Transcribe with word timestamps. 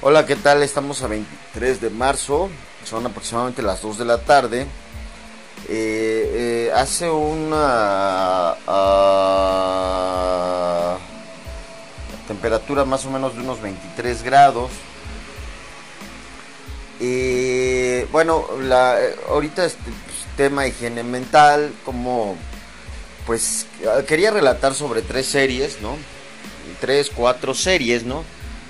Hola, 0.00 0.26
¿qué 0.26 0.36
tal? 0.36 0.62
Estamos 0.62 1.02
a 1.02 1.08
23 1.08 1.80
de 1.80 1.90
marzo, 1.90 2.50
son 2.84 3.04
aproximadamente 3.04 3.62
las 3.62 3.82
2 3.82 3.98
de 3.98 4.04
la 4.04 4.18
tarde. 4.18 4.60
Eh, 5.68 6.68
eh, 6.68 6.72
hace 6.72 7.10
una 7.10 8.54
uh, 10.94 10.98
temperatura 12.28 12.84
más 12.84 13.04
o 13.06 13.10
menos 13.10 13.34
de 13.34 13.40
unos 13.40 13.60
23 13.60 14.22
grados. 14.22 14.70
Y 17.00 18.02
bueno, 18.12 18.46
la, 18.62 18.96
ahorita 19.28 19.64
este 19.64 19.82
pues, 19.82 20.36
tema 20.36 20.68
higiene 20.68 21.02
mental, 21.02 21.72
como 21.84 22.36
pues 23.26 23.66
quería 24.06 24.30
relatar 24.30 24.74
sobre 24.74 25.02
tres 25.02 25.26
series, 25.26 25.80
¿no? 25.80 25.96
Tres, 26.80 27.10
cuatro 27.12 27.52
series, 27.52 28.04
¿no? 28.04 28.22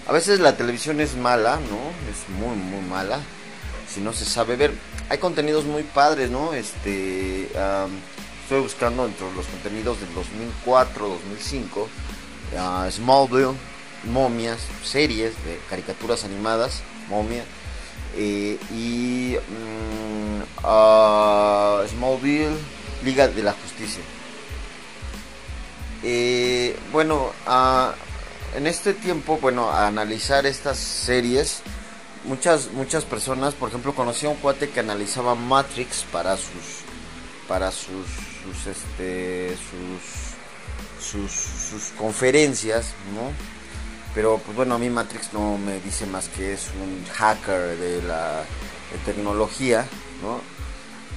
A 0.08 0.12
veces 0.12 0.40
la 0.40 0.56
televisión 0.56 1.00
es 1.00 1.16
mala, 1.16 1.56
¿no? 1.56 1.78
Es 2.10 2.30
muy, 2.30 2.56
muy 2.56 2.80
mala. 2.88 3.20
Si 3.86 4.00
no 4.00 4.14
se 4.14 4.24
sabe 4.24 4.56
ver. 4.56 4.72
Hay 5.10 5.18
contenidos 5.18 5.66
muy 5.66 5.82
padres, 5.82 6.30
¿no? 6.30 6.54
Este. 6.54 7.42
estoy 8.42 8.60
buscando 8.62 9.04
entre 9.04 9.30
los 9.34 9.46
contenidos 9.46 10.00
del 10.00 10.14
2004, 10.14 11.08
2005. 11.08 11.82
Uh, 11.82 12.90
Smallville, 12.90 13.54
momias, 14.04 14.58
series 14.82 15.34
de 15.44 15.60
caricaturas 15.68 16.24
animadas, 16.24 16.80
momia. 17.10 17.44
Eh, 18.16 18.58
y. 18.72 19.36
Um, 19.36 20.42
Smallville, 21.86 22.56
Liga 23.04 23.28
de 23.28 23.42
la 23.42 23.52
Justicia. 23.52 24.02
Eh, 26.02 26.78
bueno, 26.92 27.32
uh, 27.46 28.07
en 28.54 28.66
este 28.66 28.94
tiempo, 28.94 29.38
bueno, 29.40 29.70
a 29.70 29.86
analizar 29.86 30.46
estas 30.46 30.78
series, 30.78 31.62
muchas 32.24 32.72
muchas 32.72 33.04
personas, 33.04 33.54
por 33.54 33.68
ejemplo, 33.68 33.94
conocí 33.94 34.26
a 34.26 34.30
un 34.30 34.36
cuate 34.36 34.70
que 34.70 34.80
analizaba 34.80 35.34
Matrix 35.34 36.04
para 36.12 36.36
sus 36.36 36.82
para 37.46 37.70
sus 37.70 38.06
sus 38.42 38.66
este 38.66 39.56
sus 39.56 40.28
sus, 41.00 41.92
conferencias, 41.96 42.94
¿no? 43.14 43.32
Pero 44.14 44.38
pues 44.38 44.56
bueno, 44.56 44.74
a 44.74 44.78
mí 44.78 44.90
Matrix 44.90 45.32
no 45.32 45.58
me 45.58 45.80
dice 45.80 46.06
más 46.06 46.28
que 46.28 46.52
es 46.52 46.68
un 46.80 47.04
hacker 47.14 47.76
de 47.76 48.02
la 48.02 48.42
tecnología, 49.04 49.86
¿no? 50.22 50.40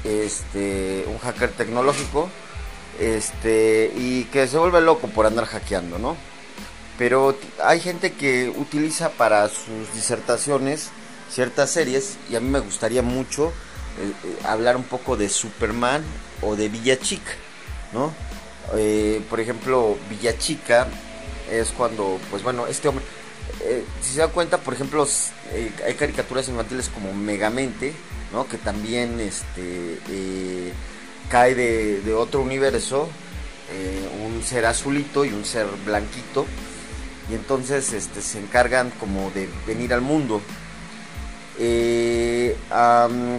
Este, 0.03 1.05
un 1.07 1.17
hacker 1.19 1.51
tecnológico, 1.51 2.29
este, 2.99 3.91
y 3.95 4.25
que 4.25 4.47
se 4.47 4.57
vuelve 4.57 4.81
loco 4.81 5.07
por 5.07 5.25
andar 5.25 5.45
hackeando, 5.45 5.97
¿no? 5.97 6.15
Pero 7.01 7.35
hay 7.63 7.79
gente 7.79 8.13
que 8.13 8.47
utiliza 8.47 9.09
para 9.09 9.49
sus 9.49 9.91
disertaciones 9.95 10.91
ciertas 11.31 11.71
series 11.71 12.17
y 12.29 12.35
a 12.35 12.39
mí 12.39 12.47
me 12.47 12.59
gustaría 12.59 13.01
mucho 13.01 13.47
eh, 13.47 14.13
eh, 14.23 14.37
hablar 14.45 14.77
un 14.77 14.83
poco 14.83 15.17
de 15.17 15.27
Superman 15.27 16.03
o 16.43 16.55
de 16.55 16.69
Villa 16.69 16.99
Chica, 16.99 17.31
¿no? 17.91 18.13
Eh, 18.75 19.19
por 19.31 19.39
ejemplo, 19.39 19.97
Villa 20.11 20.37
Chica 20.37 20.85
es 21.49 21.69
cuando, 21.69 22.19
pues 22.29 22.43
bueno, 22.43 22.67
este 22.67 22.89
hombre, 22.89 23.03
si 24.03 24.13
se 24.13 24.19
da 24.19 24.27
cuenta, 24.27 24.59
por 24.59 24.75
ejemplo, 24.75 25.07
hay 25.83 25.95
caricaturas 25.95 26.49
infantiles 26.49 26.89
como 26.89 27.15
Megamente, 27.15 27.93
¿no? 28.31 28.47
Que 28.47 28.59
también 28.59 29.19
este, 29.19 30.71
cae 31.29 31.55
de, 31.55 32.13
otro 32.13 32.41
universo, 32.41 33.09
un 34.23 34.43
ser 34.43 34.67
azulito 34.67 35.25
y 35.25 35.29
un 35.29 35.45
ser 35.45 35.65
blanquito 35.83 36.45
y 37.31 37.35
entonces 37.35 37.93
este, 37.93 38.21
se 38.21 38.39
encargan 38.39 38.89
como 38.99 39.31
de 39.31 39.47
venir 39.65 39.93
al 39.93 40.01
mundo. 40.01 40.41
Eh, 41.57 42.57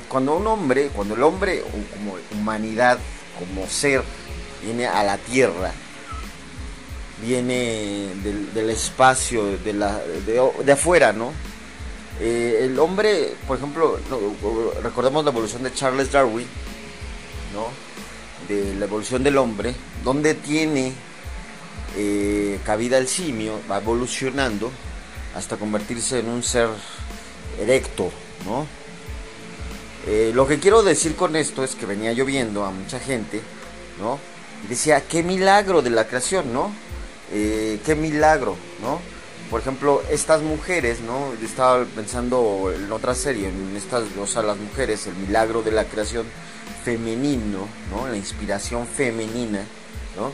cuando 0.09 0.37
un 0.37 0.47
hombre, 0.47 0.89
cuando 0.95 1.15
el 1.15 1.23
hombre 1.23 1.63
como 1.93 2.17
humanidad, 2.33 2.99
como 3.39 3.67
ser, 3.67 4.03
viene 4.63 4.87
a 4.87 5.03
la 5.03 5.19
tierra, 5.19 5.73
viene 7.21 8.09
del, 8.23 8.71
espacio, 8.71 9.59
de, 9.59 9.73
la, 9.75 9.99
de, 9.99 10.73
afuera, 10.73 11.13
¿no? 11.13 11.33
Eh, 12.19 12.61
el 12.63 12.79
hombre, 12.79 13.35
por 13.47 13.59
ejemplo, 13.59 13.99
recordemos 14.83 15.25
la 15.25 15.31
evolución 15.31 15.65
de 15.65 15.75
Charles 15.75 16.11
Darwin, 16.11 16.47
¿no? 17.53 17.69
De 18.49 18.75
la 18.75 18.87
evolución 18.87 19.23
del 19.23 19.37
hombre, 19.37 19.75
donde 20.03 20.35
tiene 20.35 20.95
eh, 21.97 22.59
cabida 22.65 22.99
el 22.99 23.09
simio, 23.09 23.61
va 23.71 23.79
evolucionando 23.79 24.71
hasta 25.35 25.57
convertirse 25.57 26.21
en 26.21 26.29
un 26.29 26.43
ser 26.43 26.69
erecto, 27.59 28.11
¿no? 28.47 28.67
Eh, 30.07 30.33
lo 30.35 30.47
que 30.47 30.59
quiero 30.59 30.83
decir 30.83 31.15
con 31.15 31.37
esto 31.37 31.63
es 31.63 31.75
que 31.75 31.87
venía 31.87 32.13
lloviendo 32.13 32.65
a 32.65 32.71
mucha 32.71 32.99
gente, 32.99 33.41
¿no? 34.01 34.19
Y 34.65 34.69
decía, 34.69 35.03
qué 35.09 35.23
milagro 35.23 35.83
de 35.83 35.91
la 35.91 36.07
creación, 36.07 36.53
¿no? 36.53 36.73
Eh, 37.33 37.81
qué 37.85 37.95
milagro, 37.95 38.57
¿no? 38.81 39.01
Por 39.51 39.61
ejemplo, 39.61 40.03
estas 40.11 40.43
mujeres, 40.43 41.01
¿no? 41.01 41.33
Estaba 41.45 41.85
pensando 41.85 42.73
en 42.75 42.91
otra 42.91 43.15
serie, 43.15 43.49
en 43.49 43.77
estas, 43.77 44.05
o 44.21 44.27
sea, 44.27 44.43
las 44.43 44.57
mujeres, 44.57 45.07
el 45.07 45.15
milagro 45.15 45.63
de 45.63 45.71
la 45.71 45.85
creación 45.85 46.27
femenino, 46.85 47.69
¿no? 47.91 48.09
La 48.09 48.17
inspiración 48.17 48.87
femenina, 48.87 49.65
¿no? 50.17 50.33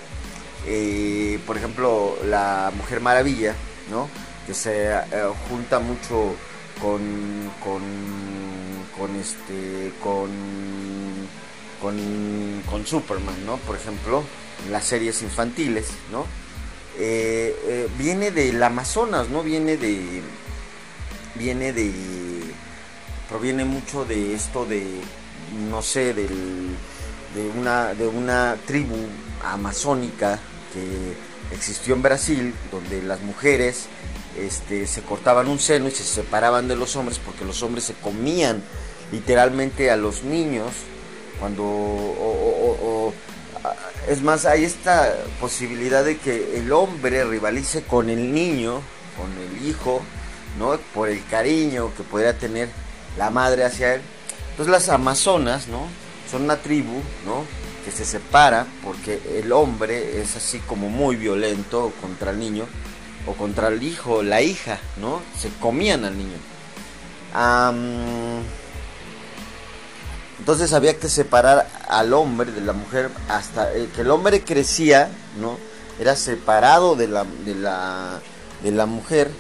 Eh, 0.70 1.40
por 1.46 1.56
ejemplo, 1.56 2.18
la 2.26 2.70
Mujer 2.76 3.00
Maravilla, 3.00 3.54
¿no? 3.90 4.06
Que 4.46 4.52
se 4.52 4.92
eh, 4.92 5.02
junta 5.48 5.78
mucho 5.78 6.34
con, 6.78 7.50
con, 7.64 7.80
con 8.98 9.16
este, 9.16 9.94
con, 10.02 10.28
con, 11.80 12.86
Superman, 12.86 13.46
¿no? 13.46 13.56
Por 13.56 13.76
ejemplo, 13.76 14.22
en 14.66 14.72
las 14.72 14.84
series 14.84 15.22
infantiles, 15.22 15.88
¿no? 16.12 16.26
Eh, 16.98 17.88
viene 17.96 18.30
del 18.30 18.62
Amazonas, 18.62 19.30
¿no? 19.30 19.42
Viene 19.42 19.78
de, 19.78 20.20
viene 21.34 21.72
de, 21.72 21.92
proviene 23.30 23.64
mucho 23.64 24.04
de 24.04 24.34
esto 24.34 24.66
de, 24.66 24.84
no 25.70 25.80
sé, 25.80 26.12
del, 26.12 26.76
de 27.34 27.48
una, 27.58 27.94
de 27.94 28.06
una 28.06 28.58
tribu 28.66 28.96
amazónica 29.42 30.38
que 30.72 31.54
existió 31.54 31.94
en 31.94 32.02
Brasil, 32.02 32.54
donde 32.70 33.02
las 33.02 33.20
mujeres 33.20 33.86
este, 34.38 34.86
se 34.86 35.02
cortaban 35.02 35.48
un 35.48 35.58
seno 35.58 35.88
y 35.88 35.90
se 35.90 36.04
separaban 36.04 36.68
de 36.68 36.76
los 36.76 36.96
hombres 36.96 37.18
porque 37.18 37.44
los 37.44 37.62
hombres 37.62 37.84
se 37.84 37.94
comían 37.94 38.62
literalmente 39.10 39.90
a 39.90 39.96
los 39.96 40.22
niños 40.22 40.70
cuando 41.40 43.12
es 44.08 44.22
más 44.22 44.44
hay 44.44 44.64
esta 44.64 45.14
posibilidad 45.40 46.04
de 46.04 46.18
que 46.18 46.58
el 46.58 46.72
hombre 46.72 47.24
rivalice 47.24 47.82
con 47.82 48.10
el 48.10 48.32
niño 48.32 48.80
con 49.16 49.30
el 49.38 49.66
hijo 49.66 50.02
no 50.58 50.78
por 50.94 51.08
el 51.08 51.24
cariño 51.26 51.92
que 51.96 52.02
podría 52.02 52.38
tener 52.38 52.68
la 53.16 53.30
madre 53.30 53.64
hacia 53.64 53.94
él. 53.94 54.02
Entonces 54.50 54.70
las 54.70 54.88
amazonas 54.88 55.68
no 55.68 55.86
son 56.30 56.42
una 56.42 56.56
tribu 56.56 57.00
no 57.24 57.44
se 57.90 58.04
separa 58.04 58.66
porque 58.84 59.20
el 59.42 59.52
hombre 59.52 60.20
es 60.20 60.36
así 60.36 60.58
como 60.60 60.88
muy 60.88 61.16
violento 61.16 61.92
contra 62.00 62.30
el 62.30 62.38
niño 62.38 62.66
o 63.26 63.34
contra 63.34 63.68
el 63.68 63.82
hijo, 63.82 64.22
la 64.22 64.42
hija, 64.42 64.78
¿no? 64.98 65.20
Se 65.38 65.50
comían 65.60 66.04
al 66.04 66.16
niño. 66.16 66.38
entonces 70.38 70.72
había 70.72 70.98
que 70.98 71.08
separar 71.08 71.68
al 71.88 72.12
hombre 72.14 72.52
de 72.52 72.62
la 72.62 72.72
mujer 72.72 73.10
hasta 73.28 73.70
que 73.72 74.00
el 74.00 74.10
hombre 74.10 74.42
crecía, 74.42 75.10
¿no? 75.40 75.58
Era 76.00 76.16
separado 76.16 76.96
de 76.96 77.08
la, 77.08 77.24
de 77.44 77.54
la, 77.54 78.20
de 78.62 78.70
la 78.70 78.86
mujer 78.86 79.30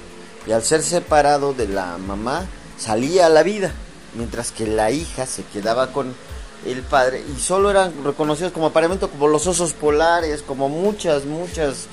y 0.46 0.52
al 0.52 0.62
ser 0.62 0.82
separado 0.82 1.54
de 1.54 1.68
la 1.68 1.98
mamá 1.98 2.46
salía 2.78 3.26
a 3.26 3.28
la 3.28 3.42
vida, 3.42 3.72
mientras 4.14 4.52
que 4.52 4.66
la 4.66 4.90
hija 4.90 5.26
se 5.26 5.44
quedaba 5.44 5.92
con 5.92 6.14
el 6.66 6.82
padre 6.82 7.22
y 7.34 7.40
solo 7.40 7.70
eran 7.70 7.92
reconocidos 8.04 8.52
como 8.52 8.66
apareamiento 8.66 9.10
como 9.10 9.28
los 9.28 9.46
osos 9.46 9.72
polares, 9.72 10.42
como 10.42 10.68
muchas, 10.68 11.24
muchas 11.24 11.86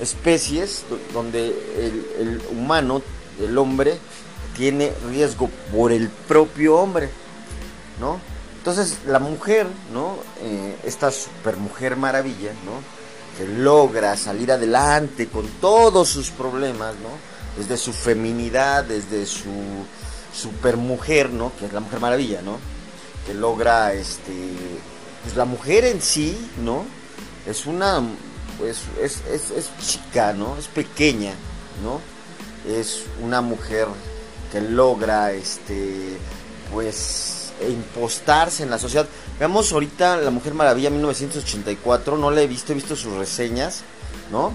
especies 0.00 0.84
donde 1.12 1.48
el, 2.18 2.42
humano, 2.50 3.02
el 3.40 3.56
hombre, 3.58 3.98
tiene 4.56 4.92
riesgo 5.08 5.48
por 5.72 5.92
el 5.92 6.08
propio 6.08 6.76
hombre, 6.76 7.08
¿no? 8.00 8.20
Entonces 8.58 8.98
la 9.06 9.18
mujer, 9.18 9.66
¿no? 9.92 10.16
Eh, 10.40 10.76
esta 10.84 11.10
super 11.10 11.56
mujer 11.56 11.96
maravilla, 11.96 12.52
¿no? 12.64 12.82
Que 13.38 13.48
logra 13.48 14.16
salir 14.16 14.52
adelante 14.52 15.28
con 15.28 15.46
todos 15.60 16.08
sus 16.08 16.30
problemas, 16.30 16.94
¿no? 16.96 17.10
Desde 17.56 17.76
su 17.76 17.92
feminidad, 17.92 18.84
desde 18.84 19.26
su 19.26 19.50
super 20.34 20.76
mujer, 20.76 21.30
¿no? 21.30 21.52
Que 21.58 21.66
es 21.66 21.72
la 21.72 21.80
mujer 21.80 22.00
maravilla, 22.00 22.42
¿no? 22.42 22.58
Que 23.26 23.34
logra 23.34 23.92
este 23.92 24.32
pues 25.22 25.36
la 25.36 25.44
mujer 25.44 25.84
en 25.84 26.02
sí 26.02 26.36
no 26.62 26.84
es 27.46 27.66
una 27.66 28.02
pues 28.58 28.82
es, 29.00 29.22
es, 29.30 29.50
es 29.50 29.70
chica 29.78 30.32
no 30.32 30.56
es 30.56 30.68
pequeña 30.68 31.32
no 31.82 32.00
es 32.68 33.04
una 33.22 33.40
mujer 33.40 33.88
que 34.50 34.60
logra 34.60 35.32
este 35.32 36.18
pues 36.72 37.42
impostarse 37.68 38.62
en 38.62 38.70
la 38.70 38.78
sociedad. 38.78 39.06
Veamos 39.38 39.72
ahorita 39.72 40.16
La 40.16 40.30
Mujer 40.30 40.54
Maravilla 40.54 40.90
1984, 40.90 42.16
no 42.16 42.30
la 42.30 42.42
he 42.42 42.46
visto, 42.46 42.72
he 42.72 42.74
visto 42.74 42.96
sus 42.96 43.14
reseñas, 43.14 43.82
¿no? 44.30 44.52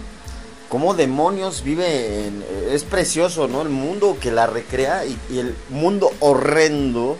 Cómo 0.70 0.94
demonios 0.94 1.64
vive 1.64 2.28
en, 2.28 2.44
es 2.70 2.84
precioso, 2.84 3.48
¿no? 3.48 3.62
El 3.62 3.70
mundo 3.70 4.18
que 4.20 4.32
la 4.32 4.48
recrea 4.48 5.06
y, 5.06 5.18
el 5.38 5.56
mundo 5.70 6.12
horrendo 6.20 7.18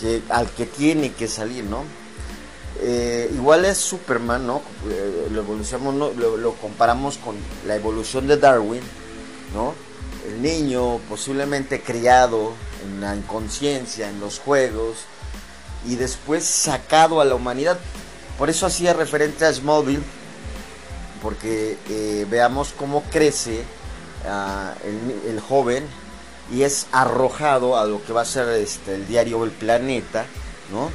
que 0.00 0.22
al 0.28 0.50
que 0.50 0.66
tiene 0.66 1.12
que 1.12 1.28
salir, 1.28 1.64
¿no? 1.64 1.84
Eh, 2.80 3.30
igual 3.34 3.64
es 3.64 3.78
Superman, 3.78 4.46
¿no? 4.46 4.62
Eh, 4.88 5.28
lo 5.30 5.40
evolucionamos, 5.40 5.94
lo, 6.16 6.36
lo 6.36 6.52
comparamos 6.54 7.18
con 7.18 7.36
la 7.66 7.76
evolución 7.76 8.26
de 8.26 8.36
Darwin, 8.36 8.82
¿no? 9.54 9.74
El 10.28 10.42
niño 10.42 10.98
posiblemente 11.08 11.82
criado 11.82 12.52
en 12.84 13.00
la 13.00 13.14
inconsciencia, 13.14 14.08
en 14.08 14.20
los 14.20 14.38
juegos, 14.38 15.04
y 15.86 15.96
después 15.96 16.44
sacado 16.44 17.20
a 17.20 17.24
la 17.24 17.34
humanidad. 17.34 17.78
Por 18.38 18.50
eso 18.50 18.66
hacía 18.66 18.92
referente 18.92 19.44
a 19.44 19.52
Smallville, 19.52 20.02
porque 21.22 21.78
eh, 21.88 22.26
veamos 22.28 22.74
cómo 22.76 23.02
crece 23.10 23.64
ah, 24.26 24.74
el, 25.26 25.40
joven 25.40 25.86
y 26.52 26.62
es 26.62 26.86
arrojado 26.92 27.78
a 27.78 27.86
lo 27.86 28.04
que 28.04 28.12
va 28.12 28.22
a 28.22 28.26
ser 28.26 28.48
este, 28.50 28.94
el 28.94 29.06
diario 29.06 29.44
El 29.44 29.50
Planeta, 29.50 30.26
¿no? 30.72 30.90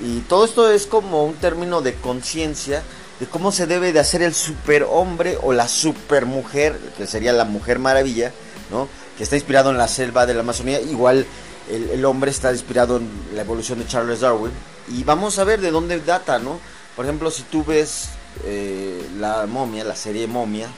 Y 0.00 0.20
todo 0.20 0.44
esto 0.44 0.70
es 0.70 0.86
como 0.86 1.24
un 1.24 1.34
término 1.34 1.80
de 1.80 1.94
conciencia 1.94 2.82
de 3.20 3.26
cómo 3.26 3.50
se 3.50 3.66
debe 3.66 3.92
de 3.92 4.00
hacer 4.00 4.22
el 4.22 4.34
superhombre 4.34 5.38
o 5.42 5.52
la 5.52 5.66
supermujer, 5.68 6.78
que 6.96 7.06
sería 7.06 7.32
la 7.32 7.44
mujer 7.44 7.78
maravilla, 7.78 8.32
¿no? 8.70 8.88
Que 9.16 9.24
está 9.24 9.34
inspirado 9.34 9.70
en 9.70 9.78
la 9.78 9.88
selva 9.88 10.24
de 10.24 10.34
la 10.34 10.40
Amazonía, 10.40 10.80
igual 10.80 11.26
el, 11.68 12.04
hombre 12.04 12.30
está 12.30 12.52
inspirado 12.52 12.98
en 12.98 13.10
la 13.34 13.42
evolución 13.42 13.80
de 13.80 13.86
Charles 13.86 14.20
Darwin. 14.20 14.52
Y 14.88 15.04
vamos 15.04 15.38
a 15.38 15.44
ver 15.44 15.60
de 15.60 15.70
dónde 15.70 15.98
data, 16.00 16.38
¿no? 16.38 16.60
Por 16.96 17.04
ejemplo, 17.04 17.30
si 17.30 17.42
tú 17.42 17.64
ves 17.64 18.10
eh, 18.44 19.06
la 19.18 19.46
momia, 19.46 19.84
la 19.84 19.96
serie 19.96 20.26
momia, 20.26 20.68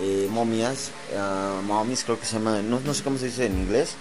eh, 0.00 0.26
momias, 0.30 0.90
uh, 1.14 1.62
momies 1.62 2.04
creo 2.04 2.18
que 2.18 2.26
se 2.26 2.34
llama, 2.34 2.62
no, 2.62 2.80
no, 2.80 2.94
sé 2.94 3.02
cómo 3.02 3.18
se 3.18 3.26
dice 3.26 3.46
en 3.46 3.58
inglés, 3.58 3.94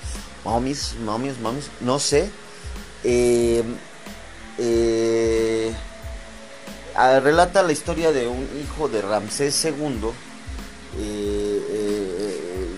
momies, 0.46 0.96
momias, 1.04 1.38
momies, 1.40 1.70
no 1.82 2.00
sé. 2.00 2.30
Eh, 3.04 3.64
relata 7.24 7.64
la 7.64 7.72
historia 7.72 8.12
de 8.12 8.28
un 8.28 8.48
hijo 8.62 8.88
de 8.88 9.02
Ramsés 9.02 9.66
II, 9.66 10.12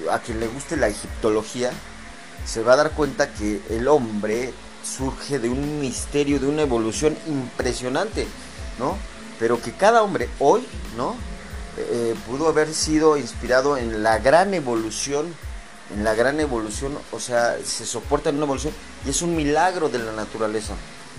a 0.10 0.20
quien 0.20 0.40
le 0.40 0.48
guste 0.48 0.78
la 0.78 0.88
egiptología, 0.88 1.72
se 2.46 2.62
va 2.64 2.74
a 2.74 2.78
dar 2.78 2.92
cuenta 2.92 3.34
que 3.34 3.62
el 3.70 3.88
hombre 3.88 4.54
surge 4.84 5.40
de 5.40 5.50
un 5.50 5.80
misterio, 5.80 6.40
de 6.40 6.48
una 6.48 6.62
evolución 6.64 7.18
impresionante, 7.28 8.28
¿no? 8.80 8.98
Pero 9.40 9.62
que 9.62 9.72
cada 9.72 10.04
hombre 10.04 10.30
hoy, 10.40 10.66
¿no? 10.98 11.16
Eh, 11.78 12.16
pudo 12.28 12.48
haber 12.48 12.74
sido 12.74 13.18
inspirado 13.18 13.78
en 13.78 14.04
la 14.04 14.20
gran 14.20 14.54
evolución, 14.54 15.34
en 15.94 16.04
la 16.04 16.14
gran 16.14 16.40
evolución, 16.40 16.98
o 17.12 17.20
sea, 17.20 17.58
se 17.64 17.86
soporta 17.86 18.30
en 18.30 18.36
una 18.36 18.46
evolución 18.46 18.74
y 19.06 19.10
es 19.10 19.22
un 19.22 19.36
milagro 19.36 19.90
de 19.90 20.00
la 20.00 20.12
naturaleza. 20.12 20.74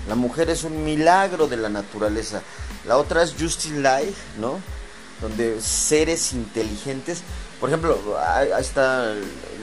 La 0.09 0.15
mujer 0.15 0.51
es 0.51 0.65
un 0.65 0.85
milagro 0.85 1.47
de 1.47 1.57
la 1.57 1.69
naturaleza. 1.69 2.43
La 2.87 2.99
otra 2.99 3.23
es 3.23 3.35
Justice 3.39 3.75
Life, 3.75 4.21
¿no? 4.39 4.61
Donde 5.21 5.61
seres 5.61 6.33
inteligentes 6.33 7.23
por 7.65 7.71
ejemplo, 7.71 7.99
ahí 8.19 8.51
está 8.61 9.15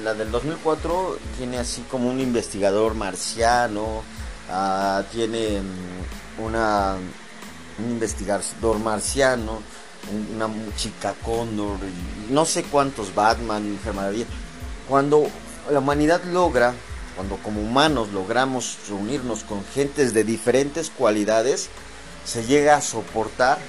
la 0.03 0.15
del 0.15 0.31
2004, 0.31 1.19
tiene 1.38 1.59
así 1.59 1.83
como 1.83 2.09
un 2.09 2.19
investigador 2.19 2.95
marciano, 2.95 4.01
ah, 4.49 5.03
tiene 5.11 5.61
mm, 5.61 6.43
una, 6.43 6.95
un 7.77 7.91
investigador 7.91 8.79
marciano, 8.79 9.61
una 10.33 10.50
chica 10.75 11.15
cóndor, 11.24 11.77
no 12.30 12.45
sé 12.45 12.63
cuántos 12.63 13.13
Batman, 13.13 13.74
Mujer 13.74 13.94
Maravilla. 13.94 14.25
Cuando 14.88 15.27
la 15.69 15.80
humanidad 15.80 16.24
logra, 16.25 16.74
cuando 17.15 17.38
como 17.38 17.62
humanos 17.62 18.09
logramos 18.12 18.77
reunirnos 18.89 19.44
con 19.44 19.63
gentes 19.74 20.13
de 20.13 20.24
diferentes 20.24 20.89
cualidades, 20.89 21.69
se 22.25 22.45
llega 22.45 22.75
a 22.75 22.81
soportar 22.81 23.59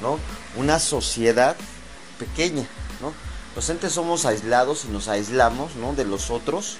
¿no? 0.00 0.18
una 0.56 0.78
sociedad 0.78 1.56
pequeña, 2.18 2.66
¿no? 3.00 3.12
Los 3.54 3.68
entes 3.68 3.92
somos 3.92 4.24
aislados 4.24 4.86
y 4.86 4.88
nos 4.88 5.08
aislamos 5.08 5.76
¿no? 5.76 5.92
de 5.94 6.04
los 6.04 6.30
otros, 6.30 6.78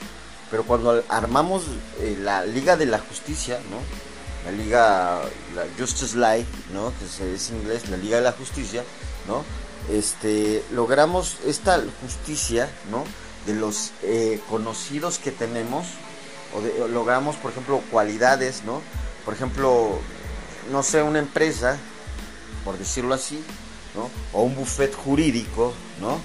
pero 0.51 0.65
cuando 0.65 1.05
armamos 1.09 1.65
eh, 2.01 2.17
la 2.19 2.47
Liga 2.47 2.77
de 2.77 2.87
la 2.87 2.99
Justicia, 2.99 3.59
¿no? 3.71 4.12
La 4.45 4.53
Liga 4.53 5.21
Justice 5.79 6.17
Life, 6.17 6.49
¿no? 6.73 6.93
que 6.99 7.35
es 7.35 7.51
inglés, 7.51 7.89
la 7.89 7.97
Liga 7.97 8.17
de 8.17 8.23
la 8.23 8.33
Justicia, 8.33 8.85
¿no? 9.29 9.45
este, 9.91 10.65
logramos 10.73 11.37
esta 11.47 11.83
justicia 12.03 12.71
¿no? 12.91 13.05
de 13.47 13.55
los 13.55 13.93
eh, 14.03 14.41
conocidos 14.49 15.19
que 15.19 15.31
tenemos, 15.31 15.87
o, 16.55 16.89
logramos, 16.89 17.37
por 17.37 17.53
ejemplo, 17.53 17.81
cualidades, 17.91 18.65
¿no? 18.65 18.81
por 19.25 19.35
ejemplo, 19.35 19.99
no 20.71 20.83
sé, 20.83 21.03
una 21.03 21.19
empresa, 21.19 21.79
por 22.65 22.79
decirlo 22.79 23.15
así, 23.15 23.43
¿no? 23.95 24.11
o 24.33 24.43
un 24.43 24.55
buffet 24.55 24.95
jurídico, 24.95 25.73
¿no? 26.01 26.19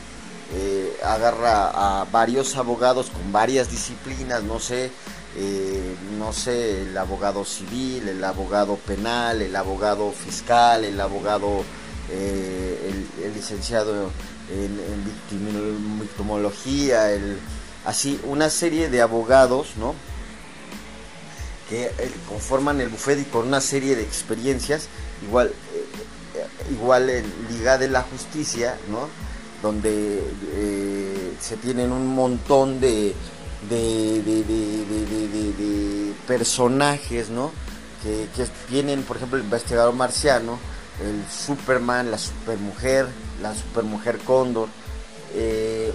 Eh, 0.54 0.98
agarra 1.04 2.02
a 2.02 2.06
varios 2.06 2.56
abogados 2.56 3.10
con 3.10 3.34
varias 3.34 3.70
disciplinas, 3.70 4.44
no 4.44 4.62
sé, 4.62 4.92
eh, 5.38 5.96
no 6.18 6.34
sé, 6.34 6.82
el 6.82 6.98
abogado 6.98 7.46
civil, 7.46 8.08
el 8.10 8.24
abogado 8.24 8.76
penal, 8.78 9.42
el 9.42 9.56
abogado 9.56 10.12
fiscal, 10.12 10.84
el 10.84 11.00
abogado, 11.00 11.64
eh, 12.10 12.92
el, 13.24 13.34
licenciado 13.34 14.10
en, 14.52 16.00
victimología, 16.00 17.12
el, 17.12 17.38
así, 17.86 18.20
una 18.24 18.50
serie 18.50 18.90
de 18.90 19.02
abogados, 19.02 19.74
¿no? 19.78 19.94
que 21.70 21.92
conforman 22.30 22.82
el 22.82 22.90
buffet 22.90 23.20
y 23.20 23.26
con 23.26 23.48
una 23.48 23.62
serie 23.62 23.96
de 23.96 24.02
experiencias, 24.02 24.88
igual, 25.22 25.54
igual 26.72 27.10
en 27.10 27.26
Liga 27.50 27.78
de 27.78 27.90
la 27.90 28.02
Justicia, 28.04 28.78
¿no? 28.90 29.08
donde 29.62 30.24
eh, 30.54 31.34
se 31.40 31.58
tienen 31.58 31.92
un 31.92 32.08
montón 32.08 32.80
de, 32.80 33.14
de, 33.70 34.22
de, 34.22 36.14
personajes, 36.28 37.30
¿no? 37.30 37.52
Que, 38.04 38.28
que, 38.36 38.50
tienen, 38.70 39.04
por 39.04 39.18
ejemplo, 39.18 39.38
el 39.38 39.46
investigador 39.46 39.94
marciano, 39.94 40.60
el 41.02 41.24
Superman, 41.32 42.12
la 42.12 42.18
Supermujer, 42.18 43.08
la 43.42 43.56
Supermujer 43.56 44.18
Cóndor, 44.20 44.70
eh, 45.34 45.94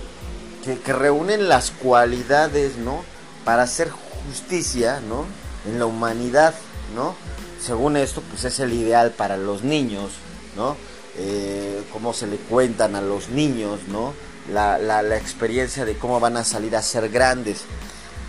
que, 0.64 0.78
que, 0.78 0.92
reúnen 0.92 1.48
las 1.48 1.70
cualidades, 1.70 2.76
¿no? 2.76 3.04
Para 3.44 3.62
hacer 3.62 3.90
justicia, 3.90 5.00
¿no? 5.00 5.26
En 5.66 5.78
la 5.78 5.86
humanidad, 5.86 6.54
¿no? 6.94 7.14
Según 7.60 7.96
esto, 7.96 8.22
pues 8.22 8.44
es 8.44 8.58
el 8.60 8.72
ideal 8.72 9.12
para 9.12 9.36
los 9.36 9.62
niños, 9.62 10.12
¿no? 10.56 10.76
eh, 11.16 11.82
cómo 11.92 12.12
se 12.12 12.26
le 12.26 12.36
cuentan 12.36 12.96
a 12.96 13.00
los 13.00 13.28
niños, 13.28 13.80
¿no? 13.88 14.14
La, 14.50 14.78
la, 14.78 15.16
experiencia 15.16 15.84
de 15.84 15.96
cómo 15.96 16.18
van 16.18 16.36
a 16.36 16.44
salir 16.44 16.74
a 16.74 16.82
ser 16.82 17.08
grandes. 17.08 17.64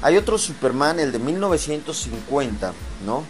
Hay 0.01 0.17
otro 0.17 0.37
Superman, 0.37 0.99
el 0.99 1.11
de 1.11 1.19
1950, 1.19 2.73
¿no? 3.05 3.23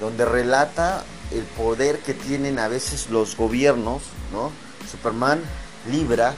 Donde 0.00 0.24
relata 0.24 1.04
el 1.30 1.42
poder 1.42 2.00
que 2.00 2.14
tienen 2.14 2.58
a 2.58 2.68
veces 2.68 3.08
los 3.10 3.36
gobiernos, 3.36 4.02
¿no? 4.32 4.50
Superman 4.90 5.42
libra 5.90 6.34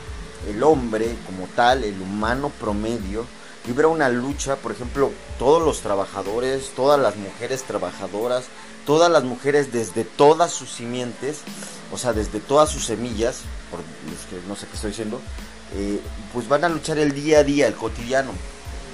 el 0.48 0.62
hombre 0.62 1.16
como 1.26 1.46
tal, 1.54 1.84
el 1.84 2.00
humano 2.00 2.50
promedio, 2.60 3.26
libra 3.66 3.88
una 3.88 4.08
lucha, 4.08 4.56
por 4.56 4.72
ejemplo, 4.72 5.10
todos 5.38 5.62
los 5.62 5.80
trabajadores, 5.80 6.70
todas 6.74 7.00
las 7.00 7.16
mujeres 7.16 7.62
trabajadoras, 7.64 8.44
todas 8.86 9.10
las 9.10 9.24
mujeres 9.24 9.72
desde 9.72 10.04
todas 10.04 10.52
sus 10.52 10.70
simientes, 10.70 11.40
o 11.92 11.98
sea, 11.98 12.12
desde 12.12 12.40
todas 12.40 12.70
sus 12.70 12.86
semillas, 12.86 13.42
por, 13.70 13.80
que 13.80 14.46
no 14.48 14.56
sé 14.56 14.66
qué 14.66 14.74
estoy 14.74 14.90
diciendo, 14.90 15.20
eh, 15.74 16.00
pues 16.32 16.48
van 16.48 16.64
a 16.64 16.68
luchar 16.68 16.98
el 16.98 17.12
día 17.12 17.40
a 17.40 17.44
día, 17.44 17.66
el 17.66 17.74
cotidiano. 17.74 18.32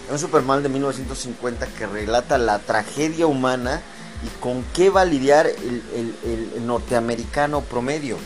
Es 0.07 0.13
un 0.13 0.19
Superman 0.19 0.63
de 0.63 0.69
1950 0.69 1.67
que 1.67 1.87
relata 1.87 2.39
la 2.39 2.59
tragedia 2.59 3.27
humana 3.27 3.83
y 4.25 4.29
con 4.41 4.63
qué 4.75 4.91
va 4.91 5.03
a 5.03 5.05
lidiar 5.05 5.47
el, 5.47 6.67
norteamericano 6.67 7.63
promedio, 7.63 8.17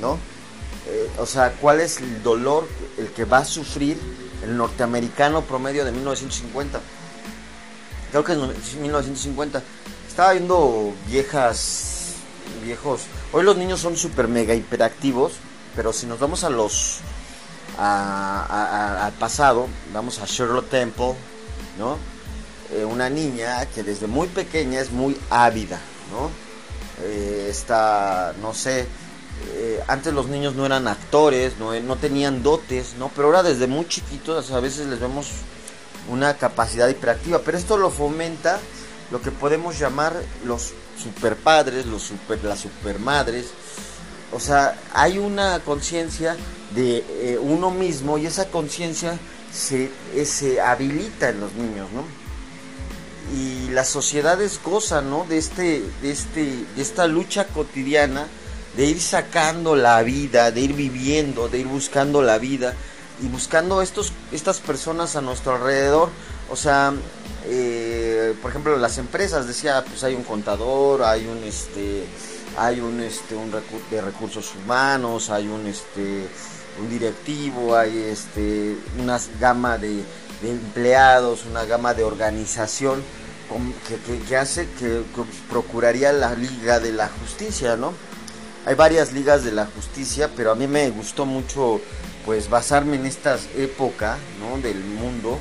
¿no? 0.00 0.18
Eh, 0.88 1.10
o 1.18 1.26
sea, 1.26 1.52
cuál 1.52 1.80
es 1.80 1.98
el 1.98 2.22
dolor 2.22 2.66
el 2.98 3.08
que 3.08 3.24
va 3.24 3.38
a 3.38 3.44
sufrir 3.44 3.98
el 4.42 4.56
norteamericano 4.56 5.42
promedio 5.42 5.84
de 5.84 5.92
1950. 5.92 6.80
Creo 8.10 8.24
que 8.24 8.32
es 8.32 8.74
1950 8.74 9.62
estaba 10.10 10.32
viendo 10.32 10.92
viejas, 11.06 12.14
viejos. 12.64 13.02
Hoy 13.32 13.44
los 13.44 13.56
niños 13.56 13.80
son 13.80 13.96
super 13.96 14.26
mega 14.26 14.54
hiperactivos, 14.54 15.34
pero 15.76 15.92
si 15.92 16.06
nos 16.06 16.18
vamos 16.18 16.42
a 16.42 16.50
los, 16.50 16.98
al 17.78 19.12
pasado, 19.14 19.68
vamos 19.92 20.18
a 20.18 20.26
Sherlock 20.26 20.68
Temple, 20.68 21.14
¿no? 21.78 21.98
eh, 22.72 22.84
una 22.84 23.10
niña 23.10 23.66
que 23.66 23.82
desde 23.82 24.06
muy 24.06 24.28
pequeña 24.28 24.80
es 24.80 24.90
muy 24.90 25.16
ávida, 25.28 25.80
¿no? 26.10 26.30
Eh, 27.04 27.48
está, 27.50 28.34
no 28.40 28.54
sé, 28.54 28.86
eh, 29.52 29.82
antes 29.88 30.12
los 30.12 30.26
niños 30.26 30.54
no 30.54 30.66
eran 30.66 30.86
actores, 30.86 31.58
no, 31.58 31.78
no, 31.80 31.96
tenían 31.96 32.42
dotes, 32.42 32.94
¿no? 32.98 33.10
Pero 33.14 33.28
ahora 33.28 33.42
desde 33.42 33.66
muy 33.66 33.88
chiquitos 33.88 34.50
a 34.52 34.60
veces 34.60 34.86
les 34.86 35.00
vemos 35.00 35.28
una 36.08 36.34
capacidad 36.34 36.88
hiperactiva, 36.88 37.40
pero 37.40 37.58
esto 37.58 37.76
lo 37.76 37.90
fomenta 37.90 38.60
lo 39.10 39.20
que 39.20 39.30
podemos 39.30 39.78
llamar 39.78 40.14
los 40.44 40.72
superpadres, 40.96 41.86
los 41.86 42.02
super, 42.02 42.42
las 42.44 42.60
supermadres. 42.60 43.46
O 44.32 44.38
sea, 44.38 44.78
hay 44.94 45.18
una 45.18 45.58
conciencia 45.60 46.36
de 46.74 47.04
eh, 47.08 47.38
uno 47.40 47.70
mismo 47.70 48.18
y 48.18 48.26
esa 48.26 48.48
conciencia 48.48 49.18
se, 49.52 49.90
se 50.24 50.60
habilita 50.60 51.30
en 51.30 51.40
los 51.40 51.52
niños, 51.54 51.88
¿no? 51.92 52.04
Y 53.36 53.70
las 53.70 53.88
sociedades 53.88 54.60
gozan, 54.64 55.10
¿no? 55.10 55.24
De, 55.28 55.38
este, 55.38 55.82
de, 56.02 56.10
este, 56.10 56.64
de 56.74 56.82
esta 56.82 57.06
lucha 57.06 57.46
cotidiana 57.46 58.26
de 58.76 58.86
ir 58.86 59.00
sacando 59.00 59.76
la 59.76 60.02
vida, 60.02 60.50
de 60.50 60.60
ir 60.60 60.74
viviendo, 60.74 61.48
de 61.48 61.58
ir 61.58 61.66
buscando 61.66 62.22
la 62.22 62.38
vida 62.38 62.74
y 63.22 63.28
buscando 63.28 63.82
estos, 63.82 64.12
estas 64.32 64.60
personas 64.60 65.16
a 65.16 65.20
nuestro 65.20 65.56
alrededor. 65.56 66.08
O 66.50 66.56
sea, 66.56 66.92
eh, 67.46 68.34
por 68.40 68.50
ejemplo, 68.50 68.76
las 68.76 68.98
empresas, 68.98 69.46
decía, 69.46 69.84
pues 69.84 70.04
hay 70.04 70.14
un 70.14 70.24
contador, 70.24 71.02
hay 71.02 71.26
un 71.26 71.42
este 71.44 72.04
hay 72.56 72.80
un 72.80 73.00
este 73.00 73.36
un 73.36 73.52
de 73.90 74.00
recursos 74.00 74.52
humanos, 74.56 75.30
hay 75.30 75.46
un 75.46 75.66
este 75.66 76.26
un 76.80 76.88
directivo, 76.90 77.76
hay 77.76 77.98
este 77.98 78.76
una 78.98 79.20
gama 79.38 79.78
de, 79.78 80.02
empleados, 80.42 81.44
una 81.44 81.64
gama 81.64 81.94
de 81.94 82.04
organización 82.04 83.02
que, 84.28 84.36
hace 84.36 84.68
que, 84.78 85.02
procuraría 85.50 86.12
la 86.12 86.34
liga 86.34 86.80
de 86.80 86.92
la 86.92 87.08
justicia, 87.08 87.76
¿no? 87.76 87.92
Hay 88.64 88.74
varias 88.74 89.12
ligas 89.12 89.44
de 89.44 89.52
la 89.52 89.66
justicia, 89.66 90.30
pero 90.36 90.52
a 90.52 90.54
mí 90.54 90.66
me 90.66 90.90
gustó 90.90 91.26
mucho 91.26 91.80
pues 92.24 92.50
basarme 92.50 92.96
en 92.96 93.06
esta 93.06 93.38
época 93.56 94.18
¿no? 94.38 94.60
del 94.60 94.78
mundo. 94.78 95.38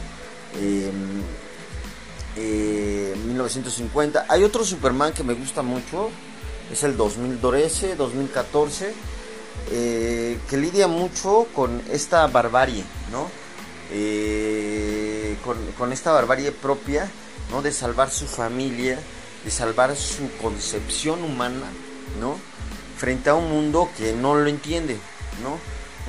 1950. 2.35 4.19
Em, 4.19 4.25
eh, 4.25 4.27
Hay 4.29 4.43
otro 4.43 4.63
Superman 4.63 5.13
que 5.13 5.23
me 5.23 5.33
gusta 5.33 5.61
mucho, 5.61 6.09
es 6.71 6.83
el 6.83 6.95
2013, 6.95 7.95
2014, 7.95 8.93
eh, 9.71 10.39
que 10.49 10.57
lidia 10.57 10.87
mucho 10.87 11.47
con 11.53 11.81
esta 11.91 12.25
barbarie, 12.27 12.83
¿no? 13.11 13.29
Eh, 13.91 15.37
con, 15.77 15.93
esta 15.93 16.11
barbarie 16.11 16.51
propia, 16.51 17.09
¿no? 17.51 17.61
De 17.61 17.71
salvar 17.71 18.09
su 18.09 18.25
familia, 18.25 18.99
de 19.43 19.51
salvar 19.51 19.95
su 19.95 20.29
concepción 20.41 21.23
humana, 21.23 21.67
¿no? 22.19 22.37
Frente 22.97 23.29
a 23.29 23.35
un 23.35 23.49
mundo 23.49 23.89
que 23.97 24.13
no 24.13 24.35
lo 24.35 24.47
entiende, 24.47 24.97
¿no? 25.43 25.57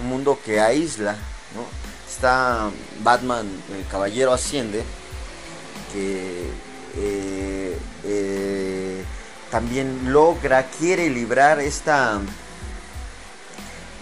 Un 0.02 0.08
mundo 0.08 0.38
que 0.44 0.60
aísla, 0.60 1.12
¿no? 1.54 1.64
Está 2.08 2.70
Batman, 3.02 3.46
el 3.76 3.86
Caballero 3.86 4.32
Asciende, 4.32 4.82
que 5.92 6.46
eh, 6.96 7.76
también 9.50 10.12
logra, 10.12 10.64
quiere 10.78 11.10
librar 11.10 11.60
esta, 11.60 12.20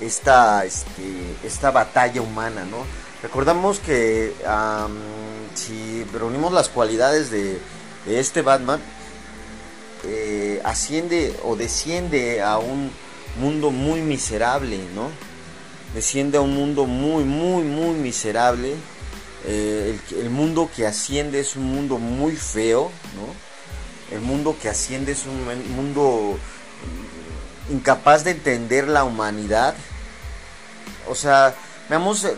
esta, 0.00 0.64
este, 0.64 1.36
esta 1.44 1.70
batalla 1.70 2.22
humana, 2.22 2.64
¿no? 2.64 2.84
Recordamos 3.22 3.80
que 3.80 4.32
si 5.54 6.04
reunimos 6.12 6.52
las 6.52 6.68
cualidades 6.68 7.30
de, 7.30 7.58
este 8.06 8.42
Batman, 8.42 8.80
eh, 10.04 10.62
asciende 10.64 11.34
o 11.42 11.56
desciende 11.56 12.40
a 12.42 12.58
un 12.58 12.90
mundo 13.40 13.70
muy 13.70 14.00
miserable, 14.00 14.78
¿no? 14.94 15.10
Desciende 15.94 16.38
a 16.38 16.40
un 16.40 16.54
mundo 16.54 16.86
muy, 16.86 17.24
muy, 17.24 17.64
muy 17.64 17.94
miserable 17.94 18.76
eh, 19.44 19.98
el, 20.10 20.30
mundo 20.30 20.68
que 20.74 20.86
asciende 20.86 21.40
es 21.40 21.54
un 21.56 21.64
mundo 21.64 21.98
muy 21.98 22.34
feo, 22.34 22.90
¿no? 23.14 24.14
El 24.14 24.20
mundo 24.22 24.56
que 24.60 24.68
asciende 24.68 25.12
es 25.12 25.26
un 25.26 25.74
mundo 25.74 26.38
incapaz 27.70 28.24
de 28.24 28.32
entender 28.32 28.88
la 28.88 29.04
humanidad. 29.04 29.74
O 31.08 31.14
sea, 31.14 31.54
veamos, 31.88 32.24
eh, 32.24 32.34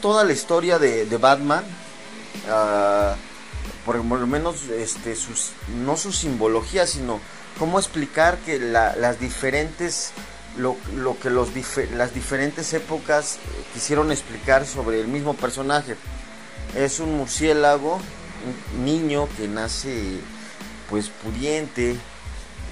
toda 0.00 0.24
la 0.24 0.32
historia 0.32 0.78
de, 0.78 1.04
Batman. 1.18 1.64
Ah, 2.48 3.14
por 3.84 3.96
lo 3.96 4.26
menos 4.26 4.64
este, 4.64 5.14
sus, 5.14 5.50
no 5.84 5.96
su 5.96 6.12
simbología, 6.12 6.86
sino 6.86 7.20
cómo 7.58 7.78
explicar 7.78 8.38
que 8.38 8.58
las 8.58 9.20
diferentes 9.20 10.12
lo, 10.56 10.76
que 11.20 11.30
los 11.30 11.50
las 11.92 12.14
diferentes 12.14 12.72
épocas 12.72 13.38
quisieron 13.72 14.12
explicar 14.12 14.66
sobre 14.66 15.00
el 15.00 15.08
mismo 15.08 15.34
personaje. 15.34 15.96
Es 16.76 17.00
un 17.00 17.16
murciélago, 17.16 17.98
un 18.74 18.84
niño 18.84 19.28
que 19.36 19.48
nace 19.48 20.20
pues 20.88 21.08
pudiente 21.08 21.96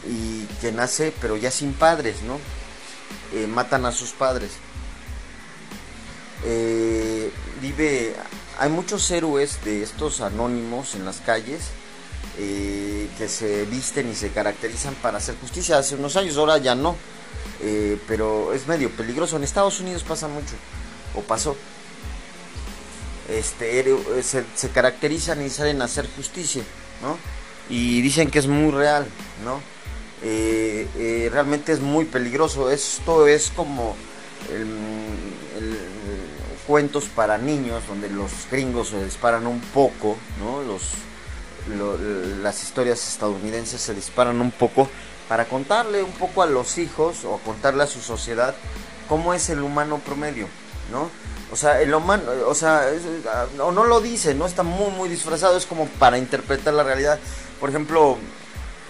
y 0.09 0.44
que 0.61 0.73
nace 0.73 1.12
pero 1.21 1.37
ya 1.37 1.50
sin 1.50 1.73
padres, 1.73 2.23
¿no? 2.23 2.38
Eh, 3.32 3.47
matan 3.47 3.87
a 3.87 3.92
sus 3.92 4.11
padres. 4.11 4.50
Eh, 6.44 7.30
vive, 7.61 8.14
hay 8.59 8.68
muchos 8.71 9.11
héroes 9.11 9.64
de 9.64 9.82
estos 9.82 10.21
anónimos 10.21 10.94
en 10.94 11.04
las 11.04 11.21
calles 11.21 11.62
eh, 12.38 13.09
que 13.16 13.28
se 13.28 13.64
visten 13.66 14.11
y 14.11 14.14
se 14.14 14.30
caracterizan 14.30 14.94
para 14.97 15.18
hacer 15.18 15.37
justicia. 15.40 15.78
Hace 15.78 15.94
unos 15.94 16.16
años, 16.16 16.37
ahora 16.37 16.59
ya 16.59 16.75
no 16.75 16.97
pero 18.09 18.52
es 18.52 18.66
medio 18.66 18.90
peligroso. 18.90 19.37
En 19.37 19.44
Estados 19.44 19.78
Unidos 19.78 20.02
pasa 20.02 20.26
mucho, 20.26 20.54
o 21.14 21.21
pasó. 21.21 21.56
Este, 23.28 23.80
eh, 23.80 24.23
se, 24.23 24.68
caracterizan 24.71 25.44
y 25.44 25.49
salen 25.49 25.80
a 25.80 25.87
hacer 25.87 26.09
justicia, 26.16 26.62
¿no? 27.00 27.16
Y 27.68 28.02
dicen 28.02 28.30
que 28.30 28.40
es 28.40 28.47
muy 28.47 28.71
real, 28.73 29.06
¿no? 29.44 29.61
Eh, 30.25 31.29
realmente 31.33 31.73
es 31.73 31.81
muy 31.81 32.05
peligroso. 32.05 32.71
Esto 32.71 33.26
es 33.26 33.50
como 33.55 33.97
cuentos 36.67 37.05
para 37.05 37.38
niños 37.38 37.83
donde 37.88 38.09
los 38.09 38.31
gringos 38.50 38.88
se 38.88 39.05
disparan 39.05 39.47
un 39.47 39.61
poco, 39.61 40.17
¿no? 40.38 40.62
Los, 40.62 40.93
las 42.43 42.62
historias 42.62 43.07
estadounidenses 43.09 43.81
se 43.81 43.95
disparan 43.95 44.41
un 44.41 44.50
poco 44.50 44.88
para 45.29 45.45
contarle 45.47 46.02
un 46.02 46.12
poco 46.12 46.43
a 46.43 46.47
los 46.47 46.79
hijos 46.79 47.25
o 47.25 47.38
contarle 47.38 47.85
a 47.85 47.87
su 47.87 48.00
sociedad 48.00 48.55
cómo 49.09 49.35
es 49.35 49.49
el 49.50 49.62
humano 49.62 49.99
promedio, 49.99 50.49
¿no? 50.91 51.11
O 51.52 51.57
sea, 51.57 51.83
el 51.83 51.93
humano, 51.95 52.23
o 52.47 52.55
sea, 52.55 52.87
o 53.61 53.73
no 53.73 53.85
lo 53.85 54.00
dice, 54.00 54.35
¿no? 54.35 54.47
Está 54.47 54.62
muy, 54.62 54.91
muy 54.91 55.09
disfrazado, 55.09 55.57
es 55.57 55.67
como 55.67 55.87
para 55.87 56.17
interpretar 56.17 56.73
la 56.73 56.83
realidad. 56.83 57.19
Por 57.61 57.69
ejemplo, 57.69 58.17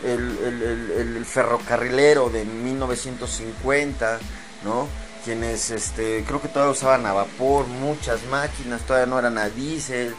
el, 0.04 1.24
ferrocarrilero 1.26 2.30
de 2.30 2.44
1950, 2.44 4.18
¿no? 4.64 4.88
Quienes, 5.24 5.70
este, 5.70 6.24
creo 6.26 6.42
que 6.42 6.48
todavía 6.48 6.72
usaban 6.72 7.06
a 7.06 7.12
vapor, 7.12 7.66
muchas 7.66 8.24
máquinas, 8.24 8.82
todavía 8.82 9.06
no 9.06 9.18
eran 9.18 9.38
a 9.38 9.48
diésel. 9.48 10.14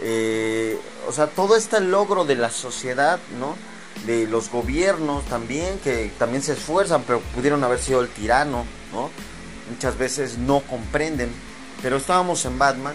Eh, 0.00 0.78
o 1.08 1.12
sea, 1.12 1.26
todo 1.26 1.56
este 1.56 1.80
logro 1.80 2.24
de 2.24 2.36
la 2.36 2.50
sociedad, 2.50 3.18
¿no? 3.38 3.56
de 4.06 4.26
los 4.26 4.50
gobiernos 4.50 5.24
también, 5.26 5.78
que 5.78 6.10
también 6.18 6.42
se 6.42 6.52
esfuerzan, 6.52 7.02
pero 7.06 7.20
pudieron 7.34 7.64
haber 7.64 7.78
sido 7.78 8.02
el 8.02 8.08
tirano, 8.08 8.66
¿no? 8.92 9.10
Muchas 9.70 9.96
veces 9.96 10.36
no 10.36 10.60
comprenden. 10.60 11.30
Pero 11.80 11.96
estábamos 11.96 12.44
en 12.44 12.58
Batman, 12.58 12.94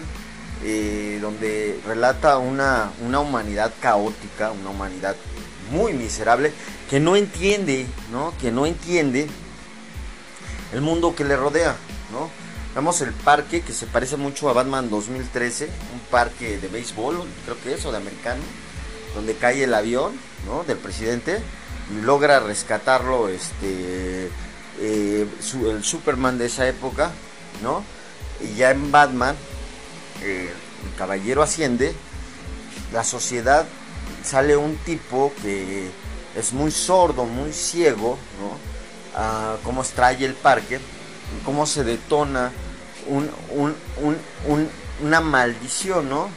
eh, 0.62 1.18
donde 1.20 1.80
relata 1.86 2.38
una, 2.38 2.92
una 3.04 3.20
humanidad 3.20 3.72
caótica, 3.80 4.52
una 4.52 4.70
humanidad 4.70 5.16
muy 5.70 5.92
miserable, 5.92 6.52
que 6.88 7.00
no 7.00 7.16
entiende, 7.16 7.86
¿no? 8.12 8.34
Que 8.40 8.50
no 8.50 8.66
entiende 8.66 9.28
el 10.72 10.80
mundo 10.80 11.14
que 11.14 11.24
le 11.24 11.36
rodea, 11.36 11.76
¿no? 12.12 12.30
Vemos 12.74 13.00
el 13.00 13.12
parque 13.12 13.62
que 13.62 13.72
se 13.72 13.86
parece 13.86 14.16
mucho 14.16 14.48
a 14.48 14.52
Batman 14.52 14.90
2013, 14.90 15.66
un 15.66 16.00
parque 16.10 16.58
de 16.58 16.68
béisbol, 16.68 17.24
creo 17.44 17.60
que 17.62 17.74
es, 17.74 17.84
o 17.84 17.90
de 17.90 17.96
americano, 17.96 18.42
donde 19.14 19.34
cae 19.34 19.64
el 19.64 19.74
avión 19.74 20.12
¿no? 20.46 20.64
del 20.64 20.78
presidente 20.78 21.40
y 21.90 22.02
logra 22.02 22.40
rescatarlo 22.40 23.28
este 23.28 24.30
eh, 24.80 25.26
el 25.52 25.84
Superman 25.84 26.38
de 26.38 26.46
esa 26.46 26.68
época 26.68 27.10
no 27.62 27.84
y 28.40 28.54
ya 28.54 28.70
en 28.70 28.90
Batman 28.90 29.36
eh, 30.22 30.50
el 30.84 30.96
caballero 30.96 31.42
asciende 31.42 31.92
la 32.92 33.04
sociedad 33.04 33.66
sale 34.22 34.56
un 34.56 34.76
tipo 34.78 35.32
que 35.42 35.90
es 36.36 36.52
muy 36.52 36.70
sordo 36.70 37.24
muy 37.24 37.52
ciego 37.52 38.18
no 38.40 39.20
a 39.20 39.56
cómo 39.64 39.82
extrae 39.82 40.24
el 40.24 40.34
parque 40.34 40.80
cómo 41.44 41.66
se 41.66 41.84
detona 41.84 42.52
un, 43.06 43.30
un, 43.50 43.74
un, 44.46 44.68
una 45.02 45.20
maldición 45.20 46.08
no 46.08 46.28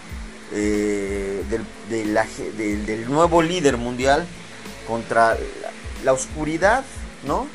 eh, 0.56 1.44
del, 1.90 3.10
nuevo 3.10 3.42
líder 3.42 3.78
mundial 3.78 4.26
contra 4.88 5.36
la, 6.04 6.14
oscuridad, 6.14 6.84
¿no? 7.26 7.48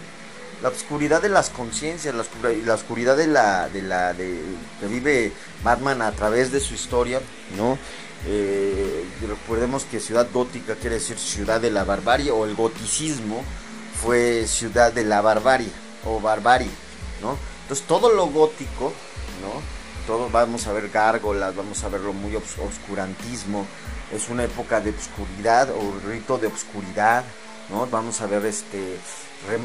La 0.62 0.70
oscuridad 0.70 1.22
de 1.22 1.28
las 1.28 1.50
conciencias, 1.50 2.12
la, 2.12 2.74
oscuridad 2.74 3.16
de 3.16 3.28
la, 3.28 3.68
que 3.70 4.86
vive 4.88 5.32
Batman 5.62 6.02
a 6.02 6.10
través 6.10 6.50
de 6.50 6.58
su 6.58 6.74
historia, 6.74 7.20
¿no? 7.56 7.78
Eh, 8.26 9.04
recordemos 9.26 9.84
que 9.84 10.00
ciudad 10.00 10.28
gótica 10.32 10.74
quiere 10.74 10.96
decir 10.96 11.18
ciudad 11.18 11.60
de 11.60 11.70
la 11.70 11.84
barbarie 11.84 12.30
o 12.30 12.44
el 12.44 12.54
goticismo 12.54 13.42
fue 14.02 14.46
ciudad 14.46 14.92
de 14.92 15.04
la 15.04 15.20
barbarie 15.20 15.70
o 16.04 16.20
barbarie, 16.20 16.70
¿no? 17.22 17.36
Entonces 17.62 17.86
todo 17.86 18.12
lo 18.12 18.26
gótico, 18.26 18.92
¿no? 19.42 19.60
Todo 20.06 20.30
vamos 20.30 20.66
a 20.66 20.72
ver 20.72 20.88
gárgolas, 20.88 21.54
vamos 21.54 21.84
a 21.84 21.88
verlo 21.88 22.12
muy 22.12 22.34
oscurantismo, 22.36 23.66
es 24.12 24.28
una 24.28 24.44
época 24.44 24.80
de 24.80 24.90
oscuridad 24.90 25.70
o 25.70 26.08
rito 26.08 26.38
de 26.38 26.46
oscuridad, 26.46 27.24
¿no? 27.68 27.86
Vamos 27.86 28.20
a 28.20 28.26
ver 28.26 28.46
este 28.46 28.98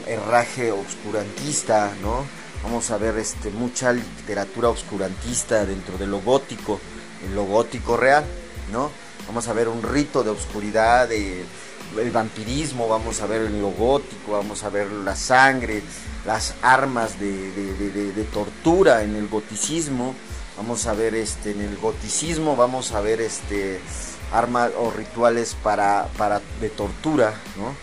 herraje 0.08 0.72
oscurantista, 0.72 1.94
¿no? 2.02 2.26
Vamos 2.64 2.92
a 2.92 2.98
ver 2.98 3.18
este 3.18 3.50
mucha 3.52 3.92
literatura 3.94 4.70
oscurantista 4.70 5.66
dentro 5.66 5.98
de 5.98 6.08
lo 6.08 6.22
gótico, 6.22 6.80
en 7.26 7.36
lo 7.36 7.46
gótico 7.46 7.98
real, 7.98 8.26
¿no? 8.72 8.92
Vamos 9.28 9.48
a 9.48 9.54
ver 9.54 9.68
un 9.68 9.82
rito 9.82 10.24
de 10.24 10.30
oscuridad, 10.30 11.08
de 11.08 11.46
el 11.98 12.12
vampirismo, 12.12 12.88
vamos 12.88 13.22
a 13.22 13.28
ver 13.28 13.52
lo 13.52 13.70
gótico, 13.70 14.34
vamos 14.34 14.64
a 14.64 14.70
ver 14.70 14.92
la 14.92 15.16
sangre, 15.16 15.84
las 16.26 16.56
armas 16.62 17.20
de, 17.20 18.28
tortura 18.34 19.04
en 19.04 19.16
el 19.16 19.28
goticismo, 19.28 20.16
vamos 20.58 20.88
a 20.88 20.94
ver 20.94 21.16
este 21.16 21.52
en 21.52 21.62
el 21.62 21.78
goticismo, 21.78 22.56
vamos 22.56 22.94
a 22.94 23.02
ver 23.02 23.22
este 23.22 23.80
armas 24.32 24.72
o 24.78 24.92
rituales 24.92 25.56
para, 25.62 26.08
para 26.18 26.42
de 26.60 26.70
tortura, 26.70 27.34
¿no? 27.58 27.76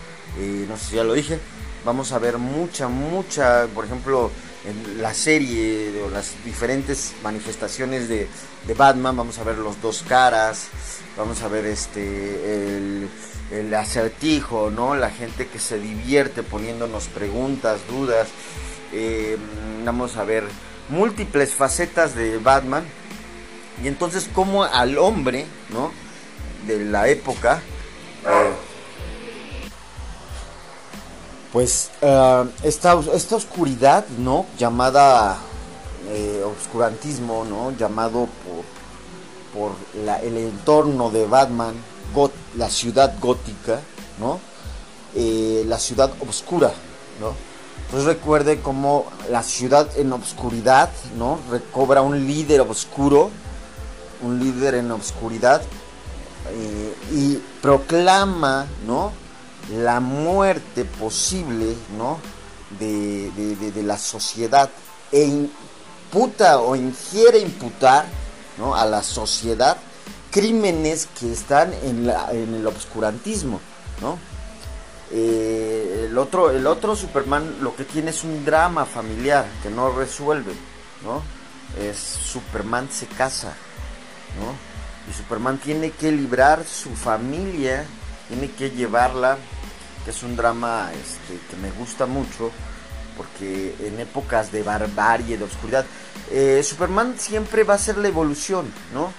Eh, 0.43 0.67
no 0.69 0.77
sé 0.77 0.85
si 0.87 0.97
ya 0.97 1.05
lo 1.05 1.13
dije, 1.13 1.39
vamos 1.85 2.13
a 2.13 2.19
ver 2.19 2.39
mucha, 2.39 2.89
mucha, 2.89 3.67
por 3.75 3.85
ejemplo, 3.85 4.31
en 4.65 5.03
la 5.03 5.15
serie 5.15 6.03
o 6.03 6.11
las 6.11 6.35
diferentes 6.45 7.15
manifestaciones 7.23 8.09
de, 8.09 8.29
de 8.67 8.75
Batman, 8.75 9.17
vamos 9.17 9.39
a 9.39 9.45
ver 9.45 9.59
los 9.59 9.81
dos 9.81 10.05
caras, 10.07 10.69
vamos 11.17 11.43
a 11.43 11.49
ver 11.49 11.67
este 11.67 12.77
el 12.77 13.09
el 13.51 13.75
acertijo, 13.75 14.71
¿no? 14.71 14.95
La 14.95 15.11
gente 15.11 15.47
que 15.49 15.59
se 15.59 15.79
divierte 15.79 16.43
poniéndonos 16.43 17.09
preguntas, 17.09 17.81
dudas. 17.89 18.29
Eh, 18.93 19.37
vamos 19.85 20.17
a 20.17 20.25
ver 20.25 20.45
múltiples 20.89 21.53
facetas 21.53 22.15
de 22.15 22.39
Batman. 22.39 22.85
Y 23.83 23.89
entonces 23.89 24.29
como 24.33 24.65
al 24.65 24.99
hombre, 24.99 25.47
¿no? 25.71 25.93
De 26.67 26.85
la 26.85 27.09
época, 27.09 27.63
eh, 28.27 28.51
pues 31.53 31.91
eh, 32.01 32.45
esta, 32.63 32.99
esta, 33.15 33.37
oscuridad, 33.37 34.07
¿no? 34.19 34.47
Llamada 34.59 35.39
oscurantismo, 36.45 37.45
¿no? 37.45 37.71
Llamado 37.77 38.27
por, 38.45 38.65
por 39.55 40.05
la, 40.05 40.21
el 40.21 40.37
entorno 40.37 41.11
de 41.11 41.27
Batman, 41.27 41.75
la 42.57 42.69
ciudad 42.69 43.15
gótica, 43.21 43.81
¿no? 44.19 44.41
Eh, 45.15 45.65
la 45.67 45.79
ciudad 45.79 46.11
oscura, 46.29 46.73
¿no? 47.21 47.35
Entonces 47.85 48.07
recuerde 48.07 48.61
cómo 48.61 49.07
la 49.31 49.43
ciudad 49.43 49.89
en 49.97 50.13
obscuridad, 50.13 50.91
¿no? 51.17 51.39
Recobra 51.51 52.03
un 52.03 52.27
líder 52.27 52.61
oscuro, 52.61 53.31
un 54.23 54.39
líder 54.39 54.75
en 54.75 54.91
obscuridad, 54.91 55.63
eh, 56.53 56.95
y 57.13 57.37
proclama, 57.61 58.67
¿no? 58.87 59.13
La 59.71 60.01
muerte 60.01 60.85
posible, 60.85 61.77
¿no? 61.97 62.19
De, 62.79 63.31
de, 63.31 63.83
la 63.83 63.99
sociedad 63.99 64.71
e 65.11 65.25
imputa 65.25 66.61
o 66.61 66.77
ingiere 66.77 67.39
imputar, 67.39 68.05
¿no? 68.59 68.75
A 68.75 68.85
la 68.85 69.03
sociedad 69.03 69.77
crímenes 70.31 71.09
que 71.19 71.33
están 71.33 71.73
en, 71.83 72.07
la, 72.07 72.31
en 72.33 72.55
el 72.55 72.67
obscurantismo, 72.67 73.61
¿no? 74.01 74.19
Eh, 75.13 76.07
el, 76.09 76.17
otro, 76.19 76.51
el 76.51 76.67
otro 76.67 76.95
Superman 76.95 77.57
lo 77.61 77.75
que 77.75 77.85
tiene 77.85 78.11
es 78.11 78.23
un 78.23 78.45
drama 78.45 78.85
familiar 78.85 79.45
que 79.63 79.71
no 79.71 79.91
resuelve, 79.91 80.53
¿no? 81.05 81.23
Es 81.83 81.99
Superman 81.99 82.89
se 82.91 83.07
casa, 83.07 83.55
¿no? 84.39 85.11
Y 85.11 85.17
Superman 85.17 85.59
tiene 85.59 85.91
que 85.91 86.13
librar 86.13 86.65
su 86.65 86.91
familia, 86.91 87.85
tiene 88.29 88.51
que 88.53 88.71
llevarla, 88.71 89.37
que 90.05 90.11
es 90.11 90.23
un 90.23 90.37
drama 90.37 90.91
este, 90.93 91.39
que 91.49 91.57
me 91.57 91.71
gusta 91.71 92.07
mucho, 92.07 92.51
porque 93.17 93.75
en 93.81 94.01
épocas 94.01 94.51
de 94.53 94.63
barbarie, 94.63 95.37
de 95.37 95.45
oscuridad, 95.45 95.85
eh, 96.31 96.63
Superman 96.63 97.15
siempre 97.19 97.65
va 97.65 97.75
a 97.75 97.79
ser 97.79 97.99
la 97.99 98.09
evolución, 98.09 98.73
¿no? 98.95 99.13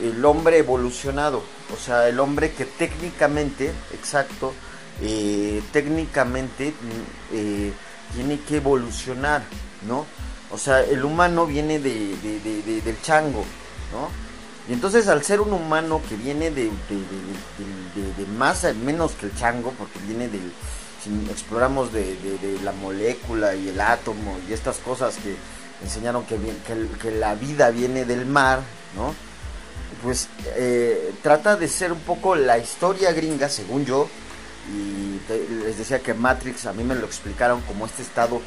el 0.00 0.24
hombre 0.24 0.58
evolucionado, 0.58 1.42
o 1.72 1.76
sea, 1.76 2.08
el 2.08 2.18
hombre 2.18 2.52
que 2.52 2.64
técnicamente, 2.64 3.72
exacto, 3.92 4.54
eh, 5.02 5.62
técnicamente 5.72 6.70
mm, 6.70 7.34
eh, 7.34 7.72
tiene 8.14 8.40
que 8.40 8.56
evolucionar, 8.56 9.42
¿no? 9.86 10.06
O 10.50 10.58
sea, 10.58 10.80
el 10.82 11.04
humano 11.04 11.46
viene 11.46 11.78
de, 11.78 12.80
del 12.84 13.02
chango, 13.02 13.44
¿no? 13.92 14.08
Y 14.68 14.72
entonces 14.72 15.08
al 15.08 15.24
ser 15.24 15.40
un 15.40 15.52
humano 15.52 16.00
que 16.08 16.16
viene 16.16 16.50
de, 16.50 16.70
más, 18.38 18.64
menos 18.76 19.12
que 19.12 19.26
el 19.26 19.34
chango, 19.36 19.72
porque 19.72 19.98
viene 20.06 20.28
del, 20.28 20.52
si 21.02 21.10
exploramos 21.30 21.92
de, 21.92 22.16
la 22.62 22.72
molécula 22.72 23.54
y 23.54 23.68
el 23.68 23.80
átomo 23.80 24.38
y 24.48 24.52
estas 24.52 24.78
cosas 24.78 25.16
que 25.16 25.36
enseñaron 25.82 26.24
que, 26.24 26.36
que, 26.36 26.86
que 27.00 27.10
la 27.10 27.34
vida 27.34 27.70
viene 27.70 28.04
del 28.04 28.24
mar, 28.24 28.60
¿no? 28.96 29.14
pues 30.02 30.28
eh, 30.56 31.14
trata 31.22 31.56
de 31.56 31.68
ser 31.68 31.92
un 31.92 32.00
poco 32.00 32.34
la 32.34 32.58
historia 32.58 33.12
gringa, 33.12 33.48
según 33.48 33.84
yo, 33.84 34.08
y 34.68 35.20
les 35.64 35.78
decía 35.78 36.00
que 36.00 36.14
Matrix 36.14 36.66
a 36.66 36.72
mí 36.72 36.82
me 36.82 36.94
lo 36.94 37.06
explicaron 37.06 37.60
como 37.62 37.86
este 37.86 38.02
estado 38.02 38.40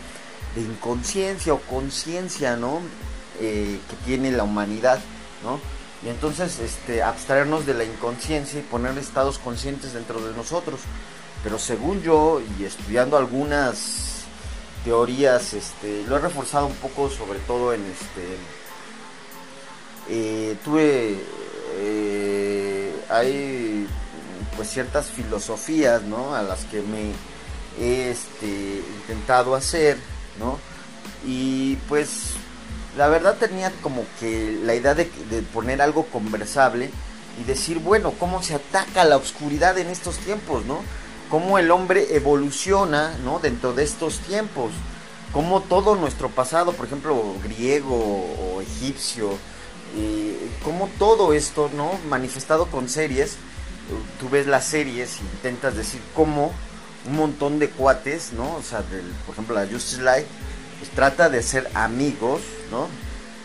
de 0.53 0.61
inconsciencia 0.61 1.53
o 1.53 1.59
conciencia, 1.61 2.55
¿no? 2.55 2.79
Eh, 3.39 3.79
que 3.89 3.95
tiene 4.05 4.31
la 4.31 4.43
humanidad, 4.43 4.99
¿no? 5.43 5.59
Y 6.05 6.09
entonces, 6.09 6.59
este, 6.59 7.01
abstraernos 7.01 7.65
de 7.65 7.73
la 7.73 7.83
inconsciencia 7.83 8.59
y 8.59 8.63
poner 8.63 8.97
estados 8.97 9.39
conscientes 9.39 9.93
dentro 9.93 10.21
de 10.21 10.35
nosotros. 10.35 10.81
Pero 11.43 11.57
según 11.57 12.01
yo, 12.03 12.41
y 12.59 12.63
estudiando 12.63 13.17
algunas 13.17 14.25
teorías, 14.83 15.53
este, 15.53 16.03
lo 16.07 16.17
he 16.17 16.19
reforzado 16.19 16.67
un 16.67 16.75
poco, 16.75 17.09
sobre 17.09 17.39
todo 17.39 17.73
en 17.73 17.81
este, 17.85 18.37
eh, 20.09 20.55
tuve 20.63 21.17
eh, 21.77 22.93
hay 23.09 23.87
pues 24.55 24.69
ciertas 24.69 25.07
filosofías 25.07 26.03
¿no? 26.03 26.35
a 26.35 26.43
las 26.43 26.65
que 26.65 26.81
me 26.81 27.11
he 27.79 28.11
este, 28.11 28.81
intentado 29.01 29.55
hacer 29.55 29.97
¿no? 30.39 30.59
y 31.25 31.75
pues 31.87 32.35
la 32.97 33.07
verdad 33.07 33.35
tenía 33.37 33.71
como 33.81 34.05
que 34.19 34.59
la 34.63 34.75
idea 34.75 34.95
de, 34.95 35.05
poner 35.53 35.81
algo 35.81 36.05
conversable 36.05 36.89
y 37.39 37.43
decir 37.43 37.79
bueno 37.79 38.13
cómo 38.17 38.41
se 38.41 38.55
ataca 38.55 39.03
la 39.03 39.17
oscuridad 39.17 39.77
en 39.77 39.87
estos 39.87 40.17
tiempos 40.17 40.65
no 40.65 40.79
cómo 41.29 41.57
el 41.59 41.71
hombre 41.71 42.15
evoluciona 42.15 43.17
no 43.23 43.39
dentro 43.39 43.73
de 43.73 43.83
estos 43.83 44.19
tiempos 44.19 44.71
cómo 45.33 45.61
todo 45.61 45.95
nuestro 45.95 46.29
pasado 46.29 46.71
por 46.73 46.85
ejemplo 46.85 47.35
griego 47.43 47.95
o 47.95 48.61
egipcio 48.61 49.37
eh, 49.97 50.49
como 50.63 50.89
todo 50.99 51.33
esto, 51.33 51.69
¿no? 51.73 51.91
Manifestado 52.09 52.65
con 52.65 52.89
series, 52.89 53.37
tú 54.19 54.29
ves 54.29 54.45
las 54.45 54.65
series 54.65 55.19
y 55.19 55.21
intentas 55.21 55.75
decir 55.75 56.01
cómo 56.13 56.51
un 57.07 57.15
montón 57.15 57.59
de 57.59 57.69
cuates, 57.69 58.33
¿no? 58.33 58.55
O 58.55 58.61
sea, 58.61 58.81
por 59.25 59.33
ejemplo, 59.33 59.55
la 59.55 59.67
Justice 59.67 60.01
Light, 60.01 60.25
pues 60.79 60.91
trata 60.91 61.29
de 61.29 61.41
ser 61.43 61.69
amigos, 61.75 62.41
¿no? 62.71 62.87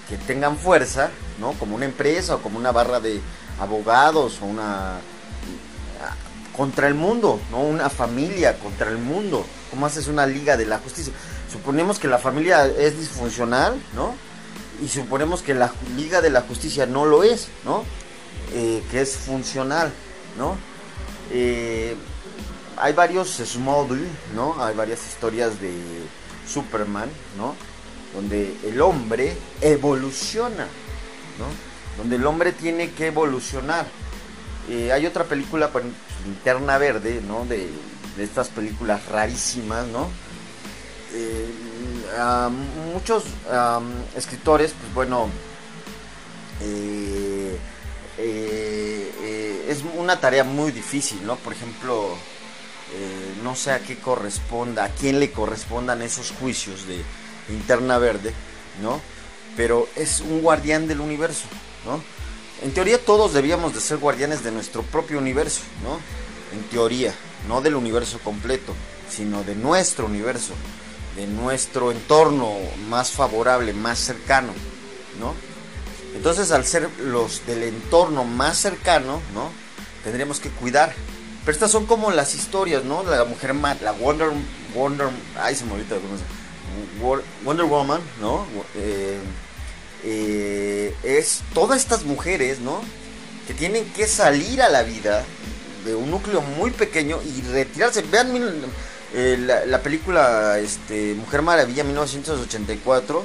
Que 0.09 0.17
tengan 0.17 0.57
fuerza, 0.57 1.11
¿no? 1.39 1.53
Como 1.53 1.77
una 1.77 1.85
empresa 1.85 2.37
o 2.37 2.43
como 2.43 2.59
una 2.59 2.73
barra 2.73 3.01
de 3.01 3.21
abogados 3.61 4.41
o 4.43 4.47
una 4.47 4.99
contra 6.57 6.89
el 6.89 6.95
mundo, 6.95 7.41
¿no? 7.51 7.63
Una 7.63 7.89
familia 7.89 8.59
contra 8.59 8.91
el 8.91 8.99
mundo. 8.99 9.45
¿Cómo 9.71 9.87
haces 9.87 10.09
una 10.09 10.27
liga 10.27 10.57
de 10.57 10.67
la 10.67 10.79
justicia? 10.79 11.13
Suponemos 11.51 11.99
que 11.99 12.09
la 12.09 12.19
familia 12.19 12.67
es 12.67 12.99
disfuncional, 12.99 13.81
¿no? 13.95 14.15
y 14.83 14.89
suponemos 14.89 15.43
que 15.43 15.55
la 15.55 15.73
Liga 15.97 16.21
de 16.21 16.31
la 16.31 16.43
Justicia 16.43 16.87
no 16.87 17.05
lo 17.05 17.23
es, 17.23 17.49
¿no? 17.65 17.85
Eh, 18.53 18.83
que 18.91 19.03
es 19.03 19.17
funcional, 19.17 19.93
¿no? 20.39 20.57
Eh, 21.31 21.95
hay 22.77 22.93
varios 22.95 23.29
Smallville, 23.45 24.09
¿no? 24.35 24.63
Hay 24.63 24.75
varias 24.75 25.07
historias 25.07 25.61
de 25.61 25.73
Superman, 26.49 27.11
¿no? 27.37 27.55
Donde 28.15 28.57
el 28.65 28.81
hombre 28.81 29.37
evoluciona, 29.61 30.65
¿no? 31.39 31.71
donde 32.01 32.17
el 32.17 32.27
hombre 32.27 32.53
tiene 32.53 32.93
que 32.93 33.09
evolucionar. 33.09 33.87
Eh, 34.69 34.93
hay 34.93 35.07
otra 35.07 35.25
película, 35.25 35.71
pues, 35.71 35.85
Linterna 36.25 36.79
Verde, 36.79 37.21
¿no? 37.27 37.45
De, 37.45 37.69
estas 38.19 38.49
películas 38.49 39.07
rarísimas, 39.07 39.87
¿no? 39.87 40.11
Eh, 41.13 41.49
muchos 42.93 43.25
escritores, 44.15 44.75
pues 44.79 44.95
bueno, 44.95 45.29
eh, 46.61 47.59
es 49.69 49.83
una 49.97 50.21
tarea 50.21 50.45
muy 50.45 50.71
difícil, 50.73 51.25
¿no? 51.25 51.37
Por 51.37 51.55
ejemplo, 51.55 52.15
no 53.43 53.55
sé 53.55 53.73
a 53.73 53.79
qué 53.81 53.99
corresponda, 53.99 54.85
a 54.85 54.89
quién 54.91 55.19
le 55.19 55.33
correspondan 55.33 56.03
esos 56.03 56.33
juicios 56.33 56.87
de 56.87 57.03
Linterna 57.49 57.99
Verde, 57.99 58.33
¿no? 58.83 59.01
Pero 59.57 59.89
es 59.97 60.21
un 60.21 60.43
guardián 60.43 60.87
del 60.87 61.01
universo, 61.01 61.47
¿no? 61.85 62.03
En 62.63 62.73
teoría 62.73 63.03
todos 63.03 63.33
debíamos 63.33 63.75
de 63.75 63.81
ser 63.81 63.99
guardianes 63.99 64.45
de 64.45 64.53
nuestro 64.53 64.83
propio 64.83 65.19
universo, 65.19 65.63
¿no? 65.83 65.99
En 66.53 66.63
teoría, 66.65 67.15
no 67.49 67.61
del 67.61 67.75
universo 67.75 68.19
completo, 68.19 68.75
sino 69.09 69.43
de 69.45 69.55
nuestro 69.55 70.07
universo, 70.07 70.53
de 71.17 71.27
nuestro 71.27 71.91
entorno 71.91 72.55
más 72.89 73.13
favorable, 73.13 73.73
más 73.73 73.99
cercano, 73.99 74.53
¿no? 75.19 75.35
Entonces, 76.15 76.51
al 76.51 76.67
ser 76.67 76.89
los 76.99 77.47
del 77.47 77.63
entorno 77.63 78.25
más 78.25 78.59
cercano, 78.59 79.23
¿no? 79.33 79.51
Tendríamos 80.05 80.41
que 80.41 80.51
cuidar. 80.51 80.95
Pero 81.45 81.53
estas 81.53 81.71
son 81.71 81.87
como 81.87 82.11
las 82.11 82.35
historias, 82.35 82.85
¿no? 82.85 83.03
La 83.03 83.25
mujer, 83.25 83.55
la 83.55 83.93
Wonder, 83.93 84.31
Wonder, 84.75 85.09
ay 85.41 85.55
se 85.55 85.65
me 85.65 85.73
olvidó, 85.73 85.99
Wonder 87.45 87.67
Woman, 87.67 88.01
¿no? 88.21 88.47
Eh, 88.77 89.19
eh, 90.05 90.95
es 91.03 91.43
todas 91.55 91.81
estas 91.81 92.05
mujeres, 92.05 92.61
¿no? 92.61 92.81
Que 93.47 93.55
tienen 93.55 93.85
que 93.93 94.07
salir 94.07 94.63
a 94.63 94.69
la 94.69 94.83
vida 94.83 95.25
de 95.85 95.95
un 95.95 96.11
núcleo 96.11 96.41
muy 96.41 96.71
pequeño 96.71 97.21
y 97.23 97.43
retirarse. 97.43 98.03
Vean 98.03 98.31
eh, 99.15 99.65
la, 99.67 99.83
película 99.83 100.59
este, 100.59 101.15
Mujer 101.15 101.43
Maravilla 101.43 101.85
1984 101.85 103.25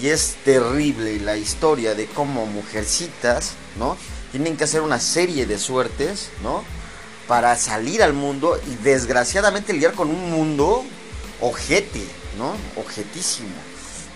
y 0.00 0.08
es 0.08 0.36
terrible 0.44 1.18
la 1.20 1.36
historia 1.36 1.94
de 1.94 2.06
cómo 2.06 2.46
mujercitas, 2.46 3.52
¿no? 3.78 3.96
Tienen 4.32 4.56
que 4.56 4.64
hacer 4.64 4.80
una 4.80 4.98
serie 4.98 5.46
de 5.46 5.58
suertes, 5.58 6.30
¿no? 6.42 6.64
Para 7.28 7.56
salir 7.56 8.02
al 8.02 8.12
mundo 8.12 8.58
y 8.66 8.82
desgraciadamente 8.82 9.72
lidiar 9.72 9.92
con 9.92 10.10
un 10.10 10.30
mundo 10.30 10.84
ojete, 11.40 12.02
¿no? 12.38 12.54
Objetísimo. 12.76 13.54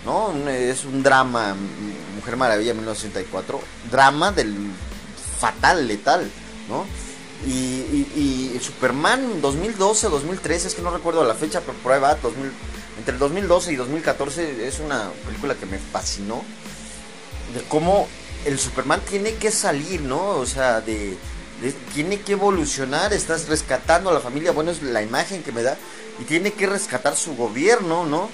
¿no? 0.05 0.33
Es 0.49 0.85
un 0.85 1.03
drama, 1.03 1.55
Mujer 2.15 2.37
Maravilla 2.37 2.73
1964, 2.73 3.59
drama 3.91 4.31
del 4.31 4.55
fatal, 5.39 5.87
letal, 5.87 6.29
¿no? 6.67 6.85
Y, 7.45 8.59
Superman 8.61 9.41
2012, 9.41 10.09
2013, 10.09 10.67
es 10.67 10.75
que 10.75 10.81
no 10.81 10.91
recuerdo 10.91 11.23
la 11.23 11.33
fecha, 11.33 11.61
pero 11.61 11.73
por 11.77 11.93
ahí 11.93 12.01
va, 12.01 12.15
2000, 12.15 12.51
entre 12.99 13.13
el 13.13 13.19
2012 13.19 13.71
y 13.71 13.75
2014 13.77 14.67
es 14.67 14.79
una 14.79 15.09
película 15.25 15.55
que 15.55 15.65
me 15.65 15.79
fascinó, 15.79 16.43
de 17.53 17.61
cómo 17.69 18.07
el 18.45 18.59
Superman 18.59 19.01
tiene 19.09 19.35
que 19.35 19.51
salir, 19.51 20.01
¿no? 20.01 20.31
O 20.31 20.45
sea, 20.45 20.81
de, 20.81 21.17
tiene 21.93 22.19
que 22.19 22.33
evolucionar, 22.33 23.13
estás 23.13 23.47
rescatando 23.47 24.09
a 24.09 24.13
la 24.13 24.19
familia, 24.19 24.51
bueno, 24.51 24.71
es 24.71 24.83
la 24.83 25.01
imagen 25.01 25.41
que 25.41 25.53
me 25.53 25.63
da, 25.63 25.77
y 26.19 26.23
tiene 26.25 26.51
que 26.51 26.67
rescatar 26.67 27.15
su 27.15 27.35
gobierno, 27.35 28.05
¿no? 28.05 28.29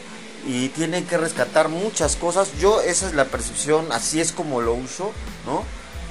y 0.48 0.70
tienen 0.70 1.06
que 1.06 1.18
rescatar 1.18 1.70
muchas 1.70 2.16
cosas. 2.16 2.50
Yo 2.60 2.82
esa 2.82 3.08
es 3.08 3.14
la 3.14 3.26
percepción, 3.26 3.92
así 3.92 4.22
es 4.22 4.32
como 4.32 4.62
lo 4.62 4.74
uso, 4.74 5.12
¿no? 5.46 5.64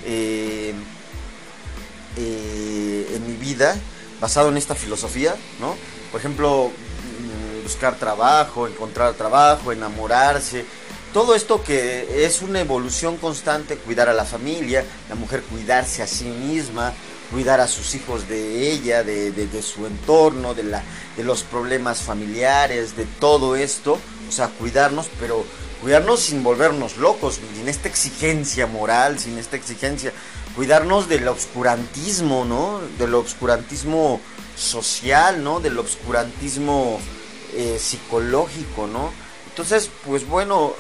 Eh, 0.04 0.74
eh, 2.16 3.12
en 3.14 3.26
mi 3.26 3.36
vida, 3.36 3.76
basado 4.20 4.48
en 4.48 4.56
esta 4.56 4.74
filosofía, 4.74 5.34
¿no? 5.60 5.76
Por 6.10 6.20
ejemplo, 6.20 6.70
mm, 6.70 7.62
buscar 7.62 7.96
trabajo, 7.96 8.66
encontrar 8.66 9.14
trabajo, 9.14 9.72
enamorarse, 9.72 10.64
todo 11.12 11.36
esto 11.36 11.62
que 11.62 12.26
es 12.26 12.42
una 12.42 12.60
evolución 12.60 13.18
constante, 13.18 13.76
cuidar 13.76 14.08
a 14.08 14.12
la 14.12 14.24
familia, 14.24 14.84
la 15.08 15.14
mujer 15.14 15.42
cuidarse 15.42 16.02
a 16.02 16.08
sí 16.08 16.24
misma, 16.24 16.92
cuidar 17.30 17.60
a 17.60 17.68
sus 17.68 17.94
hijos 17.94 18.28
de 18.28 18.70
ella, 18.72 19.02
de, 19.02 19.32
de 19.32 19.62
su 19.62 19.86
entorno, 19.86 20.54
de, 20.54 20.64
la, 20.64 20.82
de 21.16 21.24
los 21.24 21.42
problemas 21.42 22.02
familiares, 22.02 22.96
de 22.96 23.04
todo 23.04 23.56
esto, 23.56 23.98
o 24.28 24.32
sea, 24.32 24.48
cuidarnos, 24.48 25.08
pero 25.20 25.44
cuidarnos 25.80 26.20
sin 26.20 26.42
volvernos 26.42 26.96
locos, 26.96 27.40
sin 27.54 27.68
esta 27.68 27.88
exigencia 27.88 28.66
moral, 28.66 29.18
sin 29.18 29.38
esta 29.38 29.56
exigencia, 29.56 30.12
cuidarnos 30.56 31.08
del 31.08 31.28
obscurantismo, 31.28 32.44
¿no? 32.44 32.80
Del 32.98 33.14
obscurantismo 33.14 34.20
social, 34.56 35.42
¿no? 35.42 35.60
Del 35.60 35.78
obscurantismo 35.78 37.00
eh, 37.52 37.78
psicológico, 37.78 38.86
¿no? 38.86 39.12
Entonces, 39.48 39.90
pues 40.04 40.26
bueno, 40.26 40.72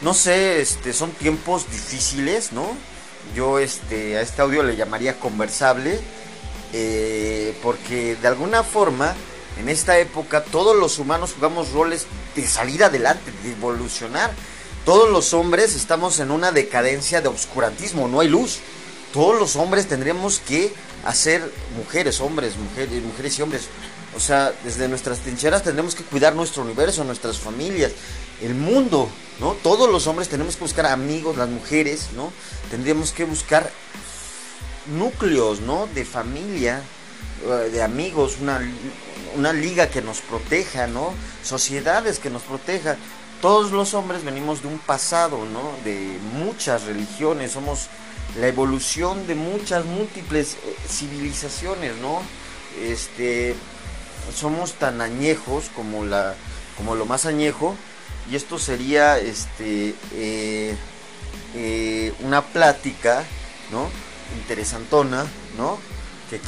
no 0.00 0.14
sé, 0.14 0.60
este, 0.60 0.92
son 0.92 1.10
tiempos 1.10 1.70
difíciles, 1.70 2.52
¿no? 2.52 2.64
Yo 3.34 3.58
este, 3.58 4.16
a 4.16 4.20
este 4.20 4.42
audio 4.42 4.62
le 4.62 4.76
llamaría 4.76 5.18
conversable, 5.18 6.00
eh, 6.72 7.54
porque 7.62 8.16
de 8.16 8.28
alguna 8.28 8.62
forma 8.62 9.14
en 9.58 9.68
esta 9.68 9.98
época 9.98 10.44
todos 10.44 10.76
los 10.76 10.98
humanos 10.98 11.32
jugamos 11.34 11.72
roles 11.72 12.06
de 12.34 12.46
salir 12.46 12.84
adelante, 12.84 13.32
de 13.42 13.52
evolucionar. 13.52 14.30
Todos 14.84 15.10
los 15.10 15.34
hombres 15.34 15.74
estamos 15.74 16.20
en 16.20 16.30
una 16.30 16.52
decadencia 16.52 17.20
de 17.20 17.28
obscurantismo, 17.28 18.08
no 18.08 18.20
hay 18.20 18.28
luz. 18.28 18.58
Todos 19.12 19.38
los 19.38 19.56
hombres 19.56 19.88
tendríamos 19.88 20.40
que 20.40 20.72
hacer 21.04 21.42
mujeres, 21.76 22.20
hombres, 22.20 22.56
mujeres, 22.56 23.02
mujeres 23.02 23.38
y 23.38 23.42
hombres. 23.42 23.62
O 24.16 24.20
sea, 24.20 24.52
desde 24.64 24.88
nuestras 24.88 25.20
trincheras 25.20 25.62
tendremos 25.62 25.94
que 25.94 26.04
cuidar 26.04 26.34
nuestro 26.34 26.62
universo, 26.62 27.04
nuestras 27.04 27.38
familias, 27.38 27.92
el 28.42 28.54
mundo, 28.54 29.08
¿no? 29.40 29.52
Todos 29.54 29.90
los 29.90 30.06
hombres 30.06 30.28
tenemos 30.28 30.56
que 30.56 30.64
buscar 30.64 30.86
amigos, 30.86 31.36
las 31.36 31.48
mujeres, 31.48 32.08
¿no? 32.14 32.32
Tendríamos 32.70 33.12
que 33.12 33.24
buscar 33.24 33.70
núcleos, 34.86 35.60
¿no? 35.60 35.88
De 35.94 36.04
familia, 36.04 36.82
eh, 37.44 37.70
de 37.70 37.82
amigos, 37.82 38.38
una, 38.40 38.60
una 39.34 39.52
liga 39.52 39.88
que 39.88 40.02
nos 40.02 40.20
proteja, 40.20 40.86
¿no? 40.86 41.12
Sociedades 41.42 42.18
que 42.18 42.30
nos 42.30 42.42
protejan. 42.42 42.96
Todos 43.40 43.72
los 43.72 43.94
hombres 43.94 44.24
venimos 44.24 44.62
de 44.62 44.68
un 44.68 44.78
pasado, 44.78 45.44
¿no? 45.44 45.72
De 45.84 46.18
muchas 46.34 46.84
religiones, 46.84 47.52
somos 47.52 47.88
la 48.38 48.48
evolución 48.48 49.26
de 49.26 49.34
muchas 49.34 49.84
múltiples 49.84 50.54
eh, 50.54 50.76
civilizaciones, 50.88 51.96
¿no? 51.96 52.20
Este 52.82 53.54
somos 54.34 54.72
tan 54.72 55.00
añejos 55.00 55.70
como 55.74 56.04
la 56.04 56.34
como 56.76 56.94
lo 56.94 57.06
más 57.06 57.24
añejo 57.26 57.76
y 58.30 58.36
esto 58.36 58.58
sería 58.58 59.18
este 59.18 59.94
eh, 60.12 60.76
eh, 61.54 62.12
una 62.20 62.42
plática, 62.42 63.24
¿no? 63.70 63.88
Interesantona, 64.36 65.24
¿no? 65.56 65.78
Que, 66.30 66.40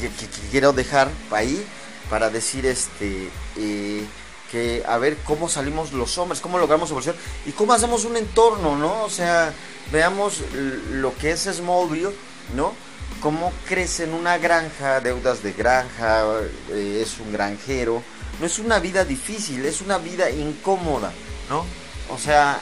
quiero 0.50 0.72
dejar 0.72 1.08
ahí 1.30 1.64
para 2.10 2.30
decir 2.30 2.66
este 2.66 3.30
eh, 3.56 4.04
que 4.50 4.82
a 4.86 4.98
ver 4.98 5.18
cómo 5.18 5.48
salimos 5.48 5.92
los 5.92 6.18
hombres, 6.18 6.40
cómo 6.40 6.58
logramos 6.58 6.90
evolución 6.90 7.14
y 7.46 7.52
cómo 7.52 7.74
hacemos 7.74 8.04
un 8.04 8.16
entorno, 8.16 8.76
¿no? 8.76 9.04
O 9.04 9.10
sea, 9.10 9.52
veamos 9.92 10.42
lo 10.90 11.14
que 11.16 11.30
es 11.30 11.42
Smallville, 11.42 12.14
¿no? 12.56 12.72
Cómo 13.20 13.52
crece 13.68 14.04
en 14.04 14.14
una 14.14 14.38
granja, 14.38 15.00
deudas 15.00 15.42
de 15.42 15.52
granja, 15.52 16.24
es 16.72 17.18
un 17.20 17.32
granjero. 17.32 18.02
No 18.40 18.46
es 18.46 18.58
una 18.58 18.78
vida 18.78 19.04
difícil, 19.04 19.66
es 19.66 19.80
una 19.80 19.98
vida 19.98 20.30
incómoda, 20.30 21.12
¿no? 21.48 21.64
O 22.10 22.18
sea, 22.18 22.60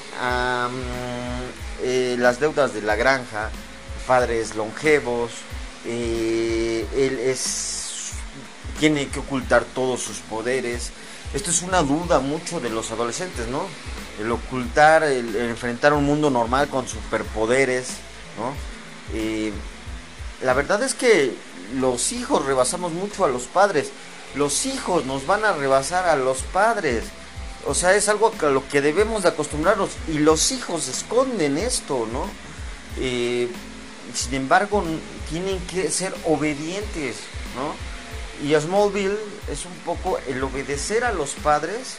eh, 1.82 2.16
las 2.18 2.40
deudas 2.40 2.74
de 2.74 2.82
la 2.82 2.96
granja, 2.96 3.50
padres 4.06 4.56
longevos, 4.56 5.30
él 5.84 7.18
es 7.20 7.86
tiene 8.78 9.08
que 9.08 9.20
ocultar 9.20 9.64
todos 9.64 10.00
sus 10.00 10.18
poderes. 10.18 10.90
Esto 11.34 11.50
es 11.50 11.62
una 11.62 11.82
duda 11.82 12.20
mucho 12.20 12.60
de 12.60 12.70
los 12.70 12.90
adolescentes, 12.90 13.48
¿no? 13.48 13.66
El 14.20 14.30
ocultar, 14.30 15.02
el, 15.02 15.34
enfrentar 15.36 15.92
un 15.92 16.04
mundo 16.04 16.30
normal 16.30 16.68
con 16.68 16.88
superpoderes, 16.88 17.88
¿no? 18.38 18.52
la 20.42 20.52
verdad 20.52 20.82
es 20.82 20.94
que 20.94 21.32
los 21.76 22.12
hijos 22.12 22.44
rebasamos 22.44 22.92
mucho 22.92 23.24
a 23.24 23.28
los 23.28 23.44
padres. 23.44 23.90
Los 24.34 24.66
hijos 24.66 25.06
nos 25.06 25.26
van 25.26 25.44
a 25.44 25.52
rebasar 25.52 26.08
a 26.08 26.16
los 26.16 26.42
padres. 26.42 27.04
O 27.66 27.74
sea, 27.74 27.94
es 27.94 28.08
algo 28.08 28.32
a 28.40 28.46
lo 28.46 28.66
que 28.68 28.80
debemos 28.80 29.22
de 29.22 29.30
acostumbrarnos. 29.30 29.90
Y 30.08 30.18
los 30.18 30.52
hijos 30.52 30.88
esconden 30.88 31.58
esto, 31.58 32.08
¿no? 32.12 32.28
sin 34.14 34.34
embargo, 34.34 34.82
tienen 35.28 35.58
que 35.66 35.90
ser 35.90 36.14
obedientes, 36.24 37.16
¿no? 37.54 37.74
Y 38.46 38.58
Smallville 38.58 39.18
es 39.50 39.64
un 39.64 39.76
poco 39.84 40.18
el 40.28 40.42
obedecer 40.42 41.04
a 41.04 41.12
los 41.12 41.30
padres 41.30 41.96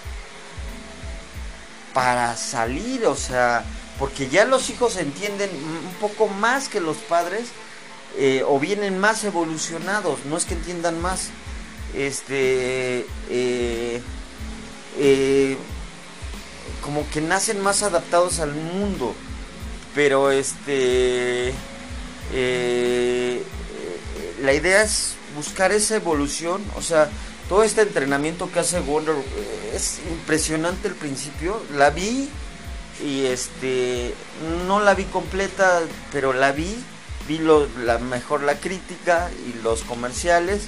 para 1.94 2.36
salir, 2.36 3.06
o 3.06 3.16
sea, 3.16 3.64
porque 3.98 4.30
ya 4.30 4.46
los 4.46 4.70
hijos 4.70 4.98
entienden 4.98 5.50
un 5.52 5.94
poco 6.00 6.28
más 6.28 6.70
que 6.70 6.80
los 6.80 6.98
padres 6.98 7.50
eh, 8.18 8.44
o 8.48 8.60
vienen 8.60 9.00
más 9.00 9.24
evolucionados, 9.24 10.26
no 10.26 10.38
es 10.38 10.46
que 10.46 10.54
entiendan 10.54 11.02
más, 11.02 11.30
este, 11.96 13.06
eh, 13.30 14.02
eh, 14.98 15.58
como 16.82 17.10
que 17.10 17.22
nacen 17.22 17.62
más 17.62 17.84
adaptados 17.84 18.40
al 18.40 18.54
mundo, 18.54 19.14
pero 19.96 20.32
este, 20.32 21.54
la 24.42 24.54
idea 24.54 24.84
es 24.84 25.16
buscar 25.36 25.72
esa 25.72 25.96
evolución, 25.96 26.64
o 26.76 26.82
sea, 26.82 27.10
todo 27.50 27.64
este 27.64 27.82
entrenamiento 27.82 28.52
que 28.52 28.60
hace 28.60 28.80
Wonder 28.80 29.16
es 29.74 30.00
impresionante 30.10 30.88
el 30.88 30.96
principio, 30.96 31.62
la 31.76 31.92
vi 31.92 32.30
y 33.04 33.26
este 33.26 34.14
no 34.68 34.82
la 34.82 34.96
vi 34.96 35.04
completa, 35.06 35.82
pero 36.12 36.34
la 36.34 36.52
vi, 36.52 36.76
vi 37.28 37.38
lo, 37.38 37.68
la 37.84 38.00
mejor 38.00 38.44
la 38.44 38.56
crítica 38.56 39.30
y 39.48 39.62
los 39.62 39.84
comerciales, 39.84 40.64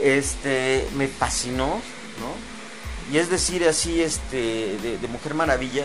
este 0.00 0.86
me 0.96 1.08
fascinó. 1.08 1.80
Y 3.12 3.18
es 3.18 3.28
decir 3.28 3.64
así, 3.68 4.00
este 4.00 4.78
de, 4.78 5.08
Mujer 5.08 5.34
Maravilla, 5.34 5.84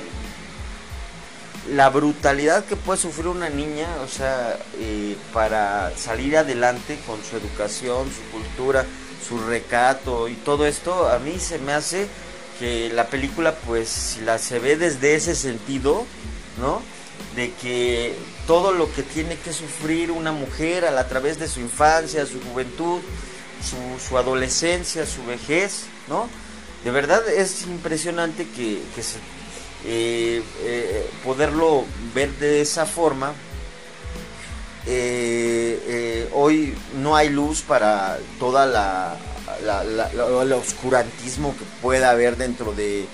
la 1.69 1.89
brutalidad 1.89 2.63
que 2.63 2.77
puede 2.77 3.01
sufrir 3.01 3.27
una 3.27 3.49
niña, 3.49 3.87
o 4.01 4.07
sea, 4.07 4.57
eh, 4.79 5.17
para 5.33 5.91
salir 5.97 6.37
adelante 6.37 6.97
con 7.05 7.21
su 7.23 7.35
educación, 7.35 8.07
su 8.09 8.31
cultura, 8.31 8.85
su 9.27 9.39
recato 9.39 10.29
y 10.29 10.35
todo 10.35 10.65
esto, 10.65 11.09
a 11.09 11.19
mí 11.19 11.37
se 11.37 11.59
me 11.59 11.73
hace 11.73 12.07
que 12.59 12.89
la 12.93 13.07
película 13.07 13.55
pues 13.55 13.89
si 13.89 14.21
la 14.21 14.37
se 14.37 14.59
ve 14.59 14.77
desde 14.77 15.15
ese 15.15 15.35
sentido, 15.35 16.05
¿no? 16.61 16.81
De 17.35 17.51
que 17.61 18.15
todo 18.47 18.71
lo 18.71 18.91
que 18.93 19.03
tiene 19.03 19.37
que 19.37 19.51
sufrir 19.51 20.11
una 20.11 20.31
mujer 20.31 20.85
a, 20.85 21.07
través 21.07 21.39
de 21.39 21.49
su 21.49 21.59
infancia, 21.59 22.25
su 22.25 22.39
juventud, 22.41 23.01
su, 24.07 24.17
adolescencia, 24.17 25.05
su 25.05 25.25
vejez, 25.25 25.83
¿no? 26.07 26.29
De 26.88 26.93
verdad 26.93 27.28
es 27.28 27.63
impresionante 27.63 28.47
que, 28.47 28.82
se, 29.04 29.17
eh, 29.84 30.41
eh, 30.62 31.10
poderlo 31.21 31.84
ver 32.15 32.32
de 32.36 32.62
esa 32.62 32.86
forma. 32.86 33.34
Eh, 34.86 36.30
hoy 36.32 36.73
no 37.02 37.17
hay 37.17 37.28
luz 37.28 37.62
para 37.62 38.17
toda 38.39 38.65
la 38.65 39.17
el 40.41 40.54
oscurantismo 40.54 41.54
que 41.58 41.65
pueda 41.82 42.12
haber 42.12 42.38
dentro 42.38 42.71
de 42.71 43.06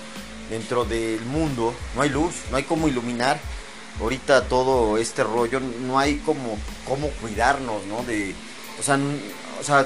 dentro 0.50 0.84
del 0.84 1.22
mundo. 1.22 1.74
No 1.96 2.02
hay 2.02 2.10
luz, 2.10 2.32
no 2.52 2.58
hay 2.58 2.62
cómo 2.62 2.86
iluminar. 2.86 3.40
Ahorita 4.00 4.46
todo 4.46 4.98
este 4.98 5.24
rollo, 5.24 5.58
no 5.58 5.98
hay 5.98 6.18
como 6.18 6.60
cómo 6.86 7.08
cuidarnos, 7.20 7.84
¿no? 7.86 8.04
De, 8.04 8.36
o 8.78 8.84
sea, 8.84 9.00
o 9.60 9.64
sea 9.64 9.84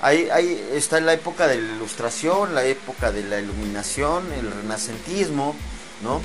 hay, 0.00 0.28
hay, 0.30 0.68
está 0.72 1.00
la 1.00 1.12
época 1.12 1.46
de 1.46 1.60
la 1.60 1.74
ilustración, 1.74 2.54
la 2.54 2.64
época 2.64 3.12
de 3.12 3.22
la 3.24 3.40
iluminación, 3.40 4.32
el 4.32 4.50
renacentismo, 4.50 5.54
¿no? 6.02 6.20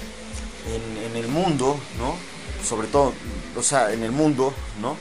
En, 0.67 1.11
en 1.11 1.17
el 1.17 1.27
mundo, 1.27 1.79
¿no? 1.97 2.15
Sobre 2.67 2.87
todo, 2.87 3.13
o 3.55 3.63
sea, 3.63 3.91
en 3.91 4.03
el 4.03 4.11
mundo, 4.11 4.53
¿no? 4.81 4.95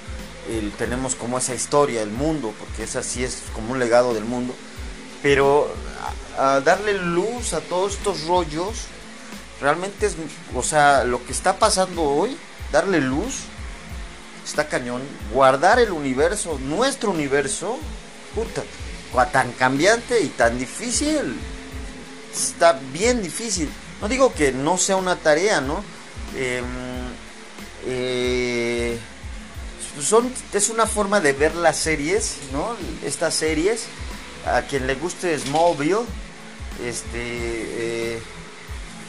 tenemos 0.79 1.15
como 1.15 1.39
esa 1.39 1.55
historia 1.55 2.01
del 2.01 2.11
mundo, 2.11 2.53
porque 2.59 2.83
esa 2.83 3.03
sí 3.03 3.23
es 3.23 3.43
como 3.55 3.73
un 3.73 3.79
legado 3.79 4.15
del 4.15 4.25
mundo, 4.25 4.55
pero 5.23 5.73
a, 6.39 6.61
darle 6.61 6.95
luz 6.95 7.53
a 7.53 7.61
todos 7.61 7.95
estos 7.95 8.25
rollos, 8.25 8.87
realmente 9.61 10.07
es, 10.07 10.17
o 10.55 10.63
sea, 10.63 11.05
lo 11.05 11.25
que 11.25 11.33
está 11.33 11.59
pasando 11.59 12.03
hoy, 12.03 12.37
darle 12.73 13.01
luz, 13.01 13.43
está 14.45 14.69
cañón, 14.69 15.03
guardar 15.33 15.79
el 15.79 15.93
universo, 15.93 16.59
nuestro 16.59 17.11
universo, 17.11 17.79
puta, 18.35 18.63
tan 19.33 19.53
cambiante 19.53 20.21
y 20.21 20.29
tan 20.29 20.59
difícil, 20.59 21.37
está 22.33 22.79
bien 22.93 23.23
difícil. 23.23 23.69
No 24.01 24.09
digo 24.09 24.33
que 24.33 24.53
no 24.53 24.79
sea 24.79 24.97
una 24.97 25.17
tarea, 25.17 25.61
¿no? 25.61 25.83
Em, 26.37 26.65
eh, 27.87 28.99
son, 30.01 30.33
es 30.53 30.71
una 30.71 30.87
forma 30.87 31.21
de 31.21 31.33
ver 31.33 31.55
las 31.55 31.77
series, 31.77 32.37
¿no? 32.53 32.77
Estas 33.05 33.35
series, 33.35 33.87
a 34.47 34.63
quien 34.63 34.87
le 34.87 34.95
guste 34.95 35.39
Smallville, 35.39 36.07
este, 36.85 37.15
eh, 37.15 38.23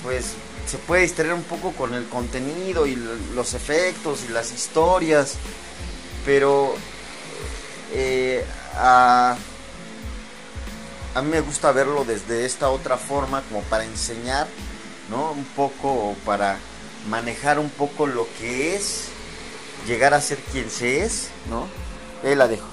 pues 0.03 0.33
se 0.67 0.77
puede 0.77 1.03
distraer 1.03 1.33
un 1.33 1.43
poco 1.43 1.71
con 1.71 1.93
el 1.93 2.07
contenido 2.07 2.85
y 2.85 2.95
los 3.35 3.53
efectos 3.53 4.21
y 4.27 4.31
las 4.31 4.51
historias, 4.51 5.35
pero 6.25 6.75
eh, 7.93 8.45
a, 8.81 9.37
mí 11.21 11.29
me 11.29 11.41
gusta 11.41 11.71
verlo 11.71 12.03
desde 12.03 12.45
esta 12.45 12.69
otra 12.69 12.97
forma, 12.97 13.43
como 13.43 13.61
para 13.63 13.85
enseñar, 13.85 14.47
¿no? 15.09 15.31
Un 15.31 15.45
poco, 15.45 16.15
para 16.25 16.57
manejar 17.07 17.59
un 17.59 17.69
poco 17.69 18.07
lo 18.07 18.27
que 18.39 18.75
es 18.75 19.09
llegar 19.87 20.13
a 20.13 20.21
ser 20.21 20.39
quien 20.51 20.69
se 20.69 21.03
es, 21.03 21.29
¿no? 21.49 21.67
Ahí 22.23 22.35
la 22.35 22.47
dejo. 22.47 22.70